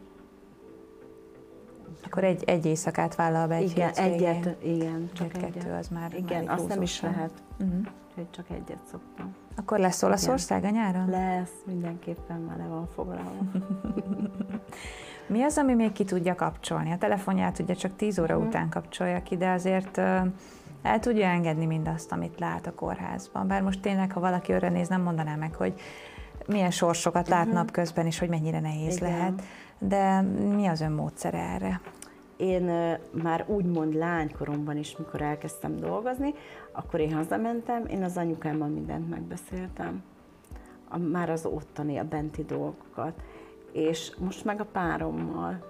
Akkor 2.05 2.25
egy, 2.25 2.43
egy 2.45 2.67
éjszakát 2.67 3.15
vállal 3.15 3.47
be 3.47 3.55
egy 3.55 3.71
Igen, 3.71 3.93
egyet, 3.95 4.57
igen, 4.65 5.11
csak 5.13 5.29
kettő 5.29 5.45
egyet. 5.47 5.79
az 5.79 5.89
már 5.89 6.15
Igen, 6.15 6.45
már 6.45 6.59
azt 6.59 6.69
nem 6.69 6.83
is 6.83 7.01
lehet, 7.01 7.31
Uh-huh. 7.61 7.87
hogy 8.15 8.31
csak 8.31 8.51
egyet 8.51 8.81
szoktam. 8.91 9.35
Akkor 9.57 9.79
lesz 9.79 10.03
Olaszország 10.03 10.65
a 10.65 10.71
nyáron? 10.71 11.11
Lesz, 11.11 11.53
mindenképpen 11.65 12.41
már 12.41 12.57
le 12.57 12.65
van 12.67 12.87
foglalva. 12.87 13.31
Mi 15.29 15.43
az, 15.43 15.59
ami 15.59 15.75
még 15.75 15.93
ki 15.93 16.05
tudja 16.05 16.35
kapcsolni? 16.35 16.91
A 16.93 16.99
telefonját 16.99 17.59
ugye 17.59 17.75
csak 17.75 17.97
10 17.97 18.19
óra 18.19 18.37
Mhm. 18.39 18.47
után 18.47 18.69
kapcsolja 18.69 19.23
ki, 19.23 19.37
de 19.37 19.51
azért 19.51 20.01
el 20.87 21.01
tudja 21.01 21.27
engedni 21.27 21.67
mindazt, 21.67 22.13
amit 22.13 22.39
lát 22.39 22.67
a 22.67 22.75
kórházban. 22.75 23.47
Bár 23.47 23.63
most 23.63 23.81
tényleg, 23.81 24.13
ha 24.13 24.21
valaki 24.21 24.53
örre 24.53 24.69
néz, 24.69 24.89
nem 24.89 25.03
mondaná 25.03 25.35
meg, 25.35 25.55
hogy 25.55 25.75
milyen 26.47 26.71
sorsokat 26.71 27.29
lát 27.29 27.53
napközben, 27.53 28.07
és 28.07 28.19
hogy 28.19 28.29
mennyire 28.29 28.61
nehéz. 28.61 28.97
Igen. 28.97 29.11
lehet. 29.11 29.43
De 29.79 30.21
mi 30.55 30.67
az 30.67 30.81
ön 30.81 30.93
módszere 30.93 31.39
erre? 31.39 31.81
Én 32.37 32.97
már 33.11 33.45
úgymond 33.47 33.95
lánykoromban 33.95 34.77
is, 34.77 34.97
mikor 34.97 35.23
elkezdtem 35.23 35.77
dolgozni, 35.77 36.35
akkor 36.73 37.01
én 37.01 37.15
hazamentem, 37.15 37.87
én 37.87 38.03
az 38.03 38.17
anyukámmal 38.17 38.69
mindent 38.69 39.11
megbeszéltem. 39.11 40.03
A, 40.89 40.99
már 40.99 41.31
az 41.31 41.47
ottani, 41.47 41.99
a 41.99 42.05
benti 42.05 42.45
dolgokat. 42.45 43.13
És 43.73 44.13
most 44.19 44.45
meg 44.45 44.61
a 44.61 44.65
párommal. 44.65 45.65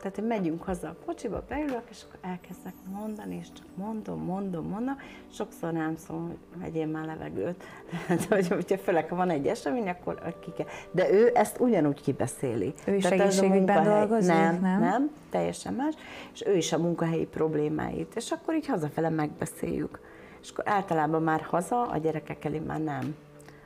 Tehát, 0.00 0.14
hogy 0.16 0.26
megyünk 0.26 0.62
haza 0.62 0.88
a 0.88 0.96
kocsiba, 1.06 1.42
beülök, 1.48 1.82
és 1.90 2.02
akkor 2.08 2.18
elkezdek 2.30 2.72
mondani, 2.92 3.36
és 3.36 3.46
csak 3.52 3.66
mondom, 3.74 4.24
mondom, 4.24 4.68
mondom. 4.68 4.96
Sokszor 5.32 5.72
nem 5.72 5.96
szól, 5.96 6.18
hogy 6.26 6.60
vegyél 6.60 6.86
már 6.86 7.04
levegőt. 7.04 7.64
Tehát, 8.06 8.24
hogy, 8.24 8.48
hogyha 8.48 8.78
főleg, 8.78 9.08
ha 9.08 9.16
van 9.16 9.30
egy 9.30 9.46
esemény, 9.46 9.88
akkor 9.88 10.34
ki 10.40 10.52
kell. 10.52 10.66
De 10.90 11.12
ő 11.12 11.30
ezt 11.34 11.60
ugyanúgy 11.60 12.00
kibeszéli. 12.00 12.74
Ő 12.86 12.94
is 12.94 13.02
Tehát 13.02 13.20
egészségügyben 13.20 13.58
munkahely- 13.76 13.98
dolgozik, 14.06 14.32
nem? 14.32 14.60
nem? 14.60 14.80
Nem, 14.80 15.10
teljesen 15.30 15.74
más. 15.74 15.94
És 16.32 16.46
ő 16.46 16.56
is 16.56 16.72
a 16.72 16.78
munkahelyi 16.78 17.26
problémáit. 17.26 18.12
És 18.16 18.30
akkor 18.30 18.54
így 18.54 18.66
hazafele 18.66 19.08
megbeszéljük. 19.08 20.00
És 20.42 20.50
akkor 20.50 20.64
általában 20.68 21.22
már 21.22 21.40
haza, 21.40 21.82
a 21.82 21.98
gyerekek 21.98 22.44
elé 22.44 22.58
már 22.58 22.80
nem. 22.82 23.14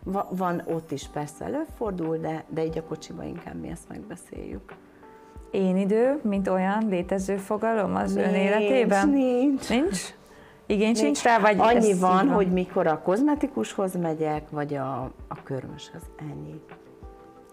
Va- 0.04 0.28
Van 0.30 0.62
ott 0.66 0.90
is 0.90 1.08
persze 1.08 1.44
előfordul, 1.44 2.16
de, 2.16 2.44
de 2.48 2.64
így 2.64 2.78
a 2.78 2.82
kocsiba 2.82 3.22
inkább 3.24 3.60
mi 3.60 3.68
ezt 3.68 3.88
megbeszéljük. 3.88 4.74
Én 5.54 5.76
idő, 5.76 6.20
mint 6.22 6.48
olyan 6.48 6.88
létező 6.88 7.36
fogalom 7.36 7.94
az 7.94 8.16
ön 8.16 8.34
életében? 8.34 9.08
Nincs. 9.08 9.68
Nincs? 9.68 10.14
Igény 10.66 10.94
sincs 10.94 11.22
rá, 11.22 11.38
vagy 11.38 11.56
Annyi 11.58 11.94
van, 11.94 12.24
így 12.24 12.32
hogy 12.32 12.52
mikor 12.52 12.86
a 12.86 13.02
kozmetikushoz 13.02 13.94
megyek, 13.96 14.50
vagy 14.50 14.74
a, 14.74 15.02
a 15.28 15.42
körmöshöz. 15.42 16.02
Ennyi. 16.16 16.60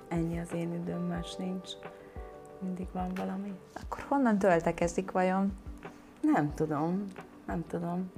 Ennyi 0.08 0.40
az 0.40 0.54
én 0.54 0.74
időm, 0.74 1.02
más 1.02 1.36
nincs. 1.36 1.70
Mindig 2.60 2.88
van 2.94 3.12
valami. 3.16 3.54
Akkor 3.74 4.04
honnan 4.08 4.38
töltekezik 4.38 5.12
vajon? 5.12 5.54
Nem 6.22 6.54
tudom, 6.54 7.06
nem 7.48 7.64
tudom. 7.68 8.12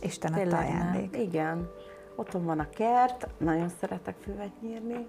Isten 0.00 0.32
adta 0.32 0.56
ajándék. 0.56 1.10
nem. 1.10 1.20
Igen. 1.20 1.70
Otthon 2.16 2.44
van 2.44 2.58
a 2.58 2.68
kert, 2.68 3.28
nagyon 3.38 3.68
szeretek 3.80 4.16
füvet 4.20 4.60
nyírni. 4.60 5.06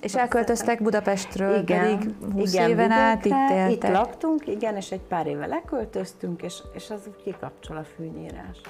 És 0.00 0.14
elköltöztek 0.14 0.82
Budapestről, 0.82 1.64
pedig 1.64 2.14
20 2.32 2.52
igen, 2.52 2.70
éven 2.70 2.90
át 2.90 3.24
itt 3.24 3.32
éltek. 3.50 3.70
Itt 3.70 3.88
laktunk, 3.88 4.46
igen, 4.46 4.76
és 4.76 4.90
egy 4.92 5.00
pár 5.00 5.26
éve 5.26 5.46
leköltöztünk, 5.46 6.42
és, 6.42 6.62
és 6.74 6.90
az 6.90 7.00
úgy 7.06 7.22
kikapcsol 7.22 7.76
a 7.76 7.84
fűnyírás. 7.84 8.60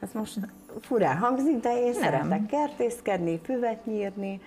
Ez 0.00 0.12
most 0.12 0.38
furán 0.80 1.16
hangzik, 1.16 1.60
de 1.60 1.76
én 1.78 1.90
Nem. 1.90 2.02
szeretek 2.02 2.46
kertészkedni, 2.46 3.40
füvet 3.42 3.86
nyírni, 3.86 4.40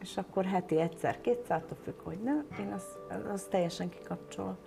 és 0.00 0.16
akkor 0.16 0.44
heti 0.44 0.80
egyszer, 0.80 1.20
kétszer, 1.20 1.56
attól 1.56 1.76
függ, 1.84 2.00
hogy 2.02 2.18
nő, 2.18 2.44
én 2.60 2.72
az, 2.72 2.84
az 3.32 3.46
teljesen 3.50 3.88
kikapcsol. 3.88 4.58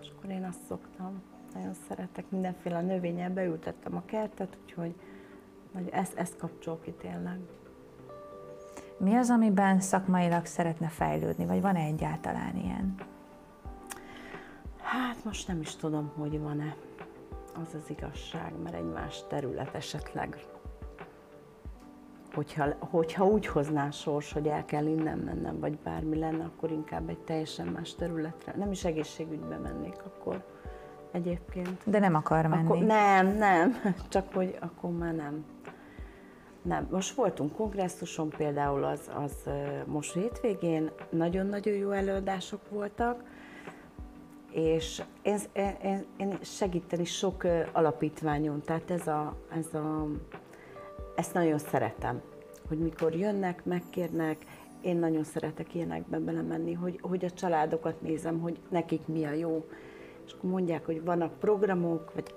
És 0.00 0.08
akkor 0.16 0.30
én 0.30 0.44
azt 0.44 0.60
szoktam, 0.68 1.22
nagyon 1.54 1.74
szeretek, 1.88 2.24
mindenféle 2.28 2.80
növényel 2.80 3.30
beültettem 3.30 3.96
a 3.96 4.02
kertet, 4.04 4.56
úgyhogy 4.62 4.94
nagy, 5.72 5.88
ez, 5.92 6.08
ez 6.14 6.30
kapcsol 6.38 6.80
ki 6.84 6.90
tényleg. 6.90 7.38
Mi 9.02 9.14
az, 9.14 9.30
amiben 9.30 9.80
szakmailag 9.80 10.44
szeretne 10.44 10.88
fejlődni, 10.88 11.46
vagy 11.46 11.60
van-e 11.60 11.80
egyáltalán 11.80 12.56
ilyen? 12.56 12.94
Hát 14.82 15.24
most 15.24 15.48
nem 15.48 15.60
is 15.60 15.76
tudom, 15.76 16.12
hogy 16.18 16.40
van-e 16.40 16.76
az 17.54 17.74
az 17.74 17.90
igazság, 17.90 18.52
mert 18.62 18.74
egy 18.74 18.92
más 18.92 19.22
terület 19.28 19.74
esetleg. 19.74 20.36
Hogyha, 22.34 22.64
hogyha 22.78 23.26
úgy 23.26 23.46
hozná 23.46 23.90
sors, 23.90 24.32
hogy 24.32 24.46
el 24.46 24.64
kell 24.64 24.86
innen 24.86 25.18
mennem, 25.18 25.60
vagy 25.60 25.78
bármi 25.78 26.18
lenne, 26.18 26.44
akkor 26.44 26.70
inkább 26.70 27.08
egy 27.08 27.18
teljesen 27.18 27.66
más 27.66 27.94
területre. 27.94 28.54
Nem 28.56 28.70
is 28.70 28.84
egészségügybe 28.84 29.56
mennék 29.56 30.02
akkor 30.04 30.44
egyébként. 31.12 31.82
De 31.84 31.98
nem 31.98 32.14
akar 32.14 32.46
menni. 32.46 32.64
Akkor 32.64 32.78
nem, 32.78 33.26
nem, 33.26 33.76
csak 34.08 34.34
hogy 34.34 34.58
akkor 34.60 34.90
már 34.90 35.14
nem. 35.14 35.44
Nem, 36.62 36.88
most 36.90 37.14
voltunk 37.14 37.54
kongresszuson, 37.54 38.28
például 38.28 38.84
az, 38.84 39.10
az 39.14 39.32
most 39.86 40.12
hétvégén, 40.12 40.90
nagyon-nagyon 41.10 41.74
jó 41.74 41.90
előadások 41.90 42.60
voltak, 42.70 43.22
és 44.50 45.02
én, 45.22 45.38
én, 45.82 46.04
én 46.16 46.38
segíteni 46.42 47.04
sok 47.04 47.46
alapítványon, 47.72 48.62
tehát 48.62 48.90
ez 48.90 49.06
a, 49.06 49.36
ez 49.58 49.74
a, 49.74 50.06
ezt 51.16 51.34
nagyon 51.34 51.58
szeretem, 51.58 52.22
hogy 52.68 52.78
mikor 52.78 53.14
jönnek, 53.14 53.64
megkérnek, 53.64 54.36
én 54.80 54.96
nagyon 54.96 55.24
szeretek 55.24 55.74
ilyenekbe 55.74 56.18
belemenni, 56.18 56.72
hogy, 56.72 56.98
hogy 57.02 57.24
a 57.24 57.30
családokat 57.30 58.00
nézem, 58.00 58.40
hogy 58.40 58.58
nekik 58.68 59.06
mi 59.06 59.24
a 59.24 59.32
jó, 59.32 59.66
és 60.26 60.32
akkor 60.32 60.50
mondják, 60.50 60.86
hogy 60.86 61.04
vannak 61.04 61.38
programok, 61.38 62.14
vagy 62.14 62.34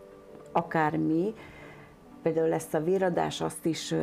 akármi, 0.52 1.34
például 2.24 2.48
lesz 2.48 2.74
a 2.74 2.84
véradás, 2.84 3.42
azt 3.42 3.66
is 3.66 3.94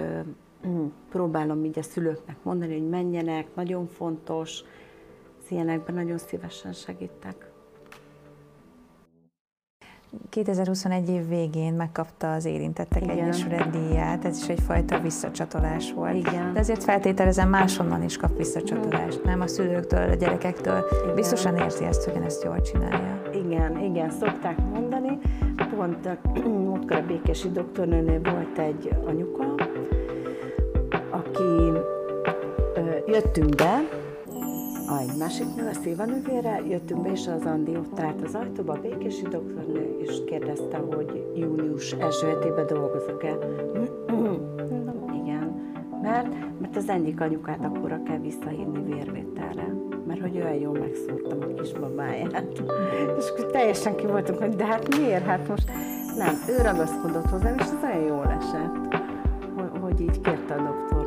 mm, 0.67 0.87
próbálom 1.11 1.65
így 1.65 1.79
a 1.79 1.83
szülőknek 1.83 2.37
mondani, 2.43 2.73
hogy 2.73 2.89
menjenek, 2.89 3.55
nagyon 3.55 3.87
fontos, 3.87 4.63
az 5.43 5.51
ilyenekben 5.51 5.95
nagyon 5.95 6.19
szívesen 6.19 6.73
segítek. 6.73 7.50
2021 10.29 11.09
év 11.09 11.29
végén 11.29 11.75
megkapta 11.75 12.33
az 12.33 12.45
Érintettek 12.45 13.03
Igen. 13.03 13.19
Egyesület 13.19 13.71
díját, 13.71 14.25
ez 14.25 14.39
is 14.39 14.49
egyfajta 14.49 14.99
visszacsatolás 14.99 15.93
volt. 15.93 16.15
Igen. 16.15 16.53
De 16.53 16.61
azért 16.61 16.85
feltételezem 16.85 17.49
máshonnan 17.49 18.03
is 18.03 18.17
kap 18.17 18.37
visszacsatolást, 18.37 19.25
nem 19.25 19.41
a 19.41 19.47
szülőktől, 19.47 20.11
a 20.11 20.15
gyerekektől. 20.15 20.85
Igen. 21.03 21.15
Biztosan 21.15 21.57
érzi 21.57 21.85
ezt, 21.85 22.05
hogy 22.05 22.23
ezt 22.23 22.45
jól 22.45 22.61
csinálja. 22.61 23.23
Igen, 23.33 23.79
igen, 23.79 24.11
szokták 24.11 24.59
mondani. 24.73 25.19
Pont 25.77 26.07
a- 26.07 26.39
múltkor 26.49 26.97
a 26.97 27.07
Békési 27.07 27.51
doktornőnél 27.51 28.21
volt 28.23 28.59
egy 28.59 28.91
anyuka, 29.07 29.55
aki 31.11 31.43
ö, 32.75 32.81
jöttünk 33.07 33.55
be, 33.55 33.81
a 34.91 35.17
másik 35.19 35.55
nő, 35.57 35.69
a 35.69 35.73
Széva 35.83 36.05
nővére, 36.05 36.63
jöttünk 36.69 37.03
be, 37.03 37.11
és 37.11 37.27
az 37.27 37.45
Andi 37.45 37.77
ott 37.77 38.01
állt 38.01 38.23
az 38.23 38.35
ajtóba, 38.35 38.73
a 38.73 38.81
Békési 38.81 39.23
doktornő, 39.23 39.97
és 39.99 40.25
kérdezte, 40.27 40.77
hogy 40.77 41.27
június 41.35 41.93
első 41.93 42.27
hetében 42.27 42.67
dolgozok-e. 42.67 43.39
Mondom, 44.09 45.05
igen, 45.23 45.73
mert, 46.03 46.61
mert 46.61 46.77
az 46.77 46.89
egyik 46.89 47.21
anyukát 47.21 47.65
akkora 47.65 48.03
kell 48.03 48.19
visszahívni 48.19 48.95
vérvételre, 48.95 49.75
mert 50.07 50.21
hogy 50.21 50.37
olyan 50.37 50.55
jól 50.55 50.79
megszúrtam 50.79 51.39
a 51.41 51.55
kisbabáját. 51.61 52.63
És 53.19 53.31
akkor 53.31 53.47
teljesen 53.47 53.97
ki 53.97 54.07
voltunk, 54.07 54.39
hogy 54.39 54.57
de 54.57 54.67
hát 54.67 54.97
miért? 54.97 55.25
Hát 55.25 55.49
most 55.49 55.71
nem, 56.17 56.35
ő 56.49 56.63
ragaszkodott 56.63 57.29
hozzám, 57.29 57.55
és 57.59 57.65
ez 57.65 57.83
olyan 57.83 58.07
jól 58.07 58.39
esett, 58.41 58.95
hogy, 59.55 59.81
hogy 59.81 60.01
így 60.01 60.21
kérte 60.21 60.55
a 60.55 60.63
doktornőt, 60.63 61.00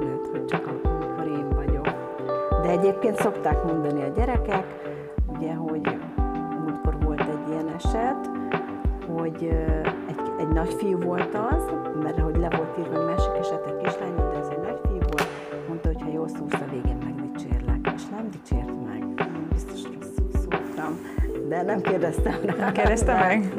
egyébként 2.74 3.16
szokták 3.16 3.64
mondani 3.64 4.02
a 4.04 4.08
gyerekek, 4.08 4.66
ugye, 5.28 5.54
hogy 5.54 5.98
múltkor 6.66 6.98
volt 7.04 7.22
egy 7.22 7.50
ilyen 7.50 7.68
eset, 7.76 8.30
hogy 9.16 9.44
egy, 10.08 10.22
egy 10.40 10.48
nagyfiú 10.48 11.00
volt 11.00 11.36
az, 11.52 11.64
mert 12.04 12.20
hogy 12.20 12.38
le 12.38 12.48
volt 12.58 12.78
írva, 12.80 12.98
hogy 12.98 13.06
másik 13.06 13.32
esetek 13.40 13.78
kislány, 13.78 14.16
de 14.16 14.40
ez 14.40 14.48
egy 14.48 14.58
nagyfiú 14.58 15.00
volt, 15.00 15.28
mondta, 15.68 15.88
hogy 15.88 16.02
ha 16.02 16.10
jól 16.14 16.28
szólsz, 16.28 16.54
a 16.54 16.66
végén 16.72 16.98
megdicsérlek. 17.04 17.92
És 17.96 18.02
nem 18.10 18.30
dicsért 18.32 18.72
meg. 18.86 19.28
Biztos 19.54 19.82
rosszul 19.84 20.30
szóltam. 20.34 21.00
De 21.48 21.62
nem 21.62 21.82
kérdeztem 21.82 22.36
rá. 22.44 22.56
Nem 22.56 22.72
kérdezte 22.74 23.14
meg? 23.14 23.54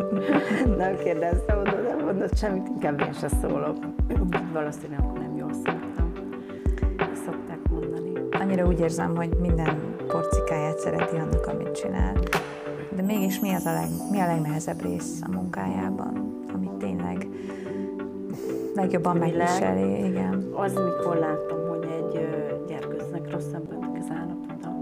nem 0.82 0.96
kérdeztem, 0.96 1.56
mondom, 1.56 1.82
nem 1.82 2.04
mondott 2.04 2.36
semmit, 2.36 2.68
inkább 2.68 3.00
én 3.00 3.12
se 3.12 3.28
szólok. 3.28 3.76
Valószínűleg 4.52 5.13
Annyira 8.54 8.72
úgy 8.72 8.80
érzem, 8.80 9.16
hogy 9.16 9.28
minden 9.40 9.96
porcikáját 10.06 10.78
szereti 10.78 11.16
annak, 11.16 11.46
amit 11.46 11.72
csinál. 11.72 12.14
De 12.96 13.02
mégis 13.02 13.40
mi, 13.40 13.54
az 13.54 13.64
a 13.64 13.72
leg, 13.72 13.88
mi 14.10 14.20
a 14.20 14.26
legnehezebb 14.26 14.82
rész 14.82 15.20
a 15.22 15.30
munkájában, 15.30 16.42
amit 16.54 16.70
tényleg 16.70 17.28
legjobban 18.74 19.16
megviseli? 19.16 20.04
Igen. 20.04 20.48
Az, 20.52 20.72
mikor 20.72 21.16
láttam, 21.16 21.68
hogy 21.68 21.84
egy 21.84 22.28
gyerkőcnek 22.66 23.30
rosszabb 23.30 23.74
az 24.00 24.06
állapota, 24.10 24.78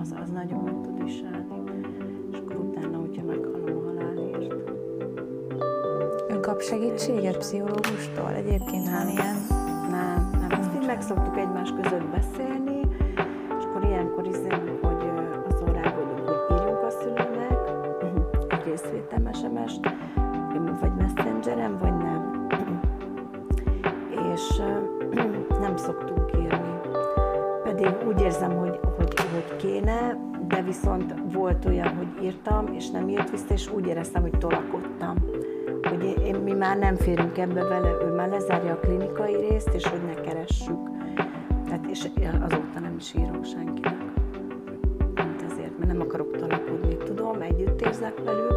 az, 0.00 0.14
az 0.22 0.30
nagyon 0.30 0.62
meg 0.64 0.74
tud 0.82 1.04
viselni. 1.04 1.46
És 2.32 2.38
akkor 2.38 2.56
utána, 2.56 2.96
hogyha 2.98 3.22
meghalom 3.22 3.76
a 3.76 3.88
halálért. 3.88 4.54
Ön 6.28 6.40
kap 6.40 6.60
segítséget 6.60 7.38
pszichológustól? 7.38 8.32
Egyébként 8.34 8.90
van 8.90 9.08
ilyen? 9.08 9.61
Meg 10.92 11.02
szoktuk 11.02 11.36
egymás 11.36 11.72
között 11.82 12.04
beszélni, 12.04 12.80
és 13.58 13.64
akkor 13.64 13.84
ilyenkor 13.84 14.26
izén, 14.26 14.78
hogy 14.82 15.10
azon 15.48 15.72
rágódunk, 15.72 16.28
hogy 16.28 16.58
írjunk 16.58 16.82
a 16.82 16.90
szülőnek 16.90 17.58
egy 18.48 18.64
részvétem 18.64 19.32
SMS-t, 19.32 19.94
vagy 20.80 20.94
messengeren, 20.98 21.78
vagy 21.78 21.96
nem. 21.96 22.46
És 24.32 24.62
nem 25.64 25.76
szoktunk 25.76 26.30
írni. 26.42 26.80
Pedig 27.62 27.88
úgy 28.06 28.20
érzem, 28.20 28.56
hogy, 28.56 28.80
hogy, 28.96 29.14
hogy 29.32 29.56
kéne, 29.56 30.16
de 30.46 30.62
viszont 30.62 31.14
volt 31.32 31.64
olyan, 31.64 31.96
hogy 31.96 32.24
írtam, 32.24 32.66
és 32.72 32.90
nem 32.90 33.08
írt 33.08 33.30
vissza, 33.30 33.52
és 33.52 33.72
úgy 33.72 33.86
éreztem, 33.86 34.22
hogy 34.22 34.38
tolakodtam. 34.38 34.81
Már 36.72 36.80
nem 36.80 36.96
férünk 36.96 37.38
ebbe 37.38 37.64
vele, 37.64 37.90
ő 38.04 38.14
már 38.14 38.28
lezárja 38.28 38.72
a 38.72 38.78
klinikai 38.78 39.36
részt, 39.36 39.68
és 39.68 39.86
hogy 39.86 40.02
ne 40.04 40.14
keressük. 40.14 40.78
Tehát, 41.64 41.86
és 41.90 42.08
azóta 42.40 42.80
nem 42.80 42.94
is 42.98 43.14
írok 43.14 43.44
senkinek. 43.44 44.04
Pont 45.14 45.42
ezért, 45.50 45.78
mert 45.78 45.92
nem 45.92 46.00
akarok 46.00 46.36
tolakodni. 46.36 46.96
Tudom, 46.96 47.40
együtt 47.40 47.80
érzek 47.80 48.24
velük, 48.24 48.52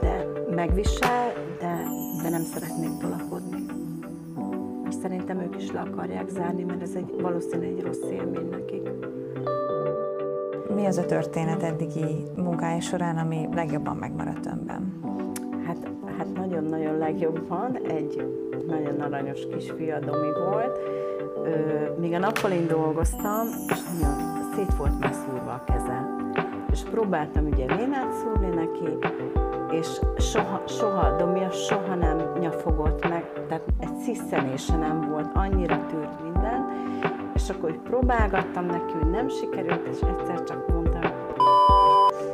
de 0.00 0.26
megvisel, 0.54 1.32
de, 1.60 1.82
de 2.22 2.28
nem 2.28 2.42
szeretnék 2.42 2.96
tolakodni. 3.00 3.64
És 4.88 4.94
szerintem 4.94 5.38
ők 5.38 5.56
is 5.56 5.72
le 5.72 5.80
akarják 5.80 6.28
zárni, 6.28 6.62
mert 6.62 6.82
ez 6.82 6.94
egy, 6.94 7.20
valószínűleg 7.20 7.70
egy 7.70 7.82
rossz 7.82 8.10
élmény 8.10 8.48
nekik. 8.50 8.90
Mi 10.74 10.86
az 10.86 10.98
a 10.98 11.06
történet 11.06 11.62
eddigi 11.62 12.24
munkája 12.36 12.80
során, 12.80 13.16
ami 13.16 13.48
legjobban 13.52 13.96
megmaradt 13.96 14.46
önben? 14.46 15.03
Hát, 16.24 16.36
nagyon-nagyon 16.36 16.98
legjobban 16.98 17.78
egy 17.88 18.26
nagyon 18.66 19.00
aranyos 19.00 19.46
kisfia 19.46 19.98
Domi 19.98 20.32
volt. 20.50 20.78
Ö, 21.44 21.50
míg 22.00 22.12
a 22.12 22.18
nappalin 22.18 22.66
dolgoztam, 22.66 23.46
és 23.68 23.78
nagyon 24.00 24.52
szét 24.54 24.76
volt 24.76 25.00
már 25.00 25.12
szúrva 25.12 25.50
a 25.50 25.64
keze. 25.66 26.16
És 26.72 26.80
próbáltam 26.90 27.46
ugye 27.46 27.76
vénát 27.76 28.12
szúrni 28.12 28.48
neki, 28.48 29.06
és 29.70 29.86
soha, 30.18 30.62
soha, 30.66 31.16
Domia 31.16 31.50
soha 31.50 31.94
nem 31.94 32.38
nyafogott 32.40 33.08
meg, 33.08 33.24
tehát 33.48 33.64
egy 33.80 33.96
sziszenése 33.96 34.76
nem 34.76 35.08
volt, 35.10 35.28
annyira 35.34 35.86
tűrt 35.86 36.22
minden, 36.22 36.68
és 37.34 37.50
akkor 37.50 37.70
hogy 37.70 37.78
próbálgattam 37.78 38.66
neki, 38.66 38.92
hogy 39.00 39.10
nem 39.10 39.28
sikerült, 39.28 39.86
és 39.86 39.98
egyszer 40.00 40.42
csak 40.42 40.68
mondtam, 40.72 41.02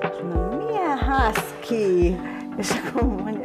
és 0.00 0.22
mondom, 0.22 0.66
milyen 0.66 0.98
ház 0.98 1.54
ki? 1.60 2.16
És 2.56 2.70
akkor 2.70 3.08
mondja, 3.08 3.39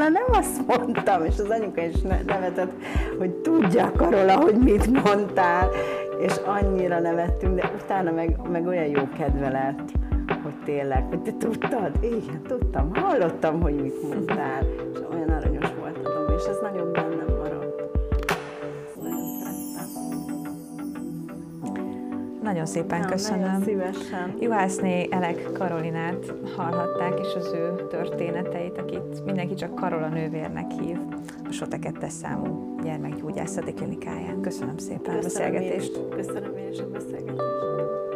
Karola, 0.00 0.18
nem 0.18 0.40
azt 0.40 0.66
mondtam, 0.66 1.24
és 1.24 1.38
az 1.38 1.48
anyuka 1.50 1.82
is 1.82 2.00
nevetett, 2.26 2.72
hogy 3.18 3.30
tudja 3.30 3.92
Karola, 3.96 4.36
hogy 4.36 4.54
mit 4.54 5.04
mondtál, 5.04 5.68
és 6.20 6.32
annyira 6.46 7.00
nevettünk, 7.00 7.60
de 7.60 7.70
utána 7.82 8.10
meg, 8.10 8.36
meg 8.50 8.66
olyan 8.66 8.86
jó 8.86 9.08
kedve 9.18 9.50
lett, 9.50 9.80
hogy 10.42 10.54
tényleg, 10.64 11.04
hogy 11.08 11.20
te 11.20 11.32
tudtad? 11.38 11.90
Igen, 12.00 12.42
tudtam, 12.48 12.94
hallottam, 12.94 13.60
hogy 13.60 13.74
mit 13.74 14.02
mondtál, 14.02 14.62
és 14.92 14.98
olyan 15.12 15.28
aranyos 15.28 15.68
volt 15.80 16.00
és 16.40 16.46
ez 16.46 16.58
nagyon 16.62 16.89
Nagyon 22.50 22.66
szépen 22.66 23.00
Na, 23.00 23.06
köszönöm. 23.06 23.40
Nagyon 23.40 23.62
szívesen. 23.62 24.36
Juhászné 24.40 25.08
Elek 25.10 25.52
Karolinát 25.52 26.34
hallhatták, 26.56 27.18
és 27.18 27.34
az 27.34 27.52
ő 27.52 27.86
történeteit, 27.88 28.78
akit 28.78 29.24
mindenki 29.24 29.54
csak 29.54 29.74
Karola 29.74 30.08
nővérnek 30.08 30.70
hív, 30.70 30.96
a 31.48 31.52
Sote 31.52 31.78
2 31.78 32.08
számú 32.08 32.76
gyermekgyógyászati 32.82 33.72
klinikáján. 33.72 34.40
Köszönöm 34.40 34.76
szépen 34.78 35.14
Köszönöm 35.14 35.18
a 35.18 35.22
beszélgetést. 35.22 35.96
Én 35.96 36.02
is, 36.08 36.14
köszönöm 36.16 36.56
én 36.56 36.68
is 36.70 36.78
a 36.78 36.90
beszélgetést. 36.90 38.09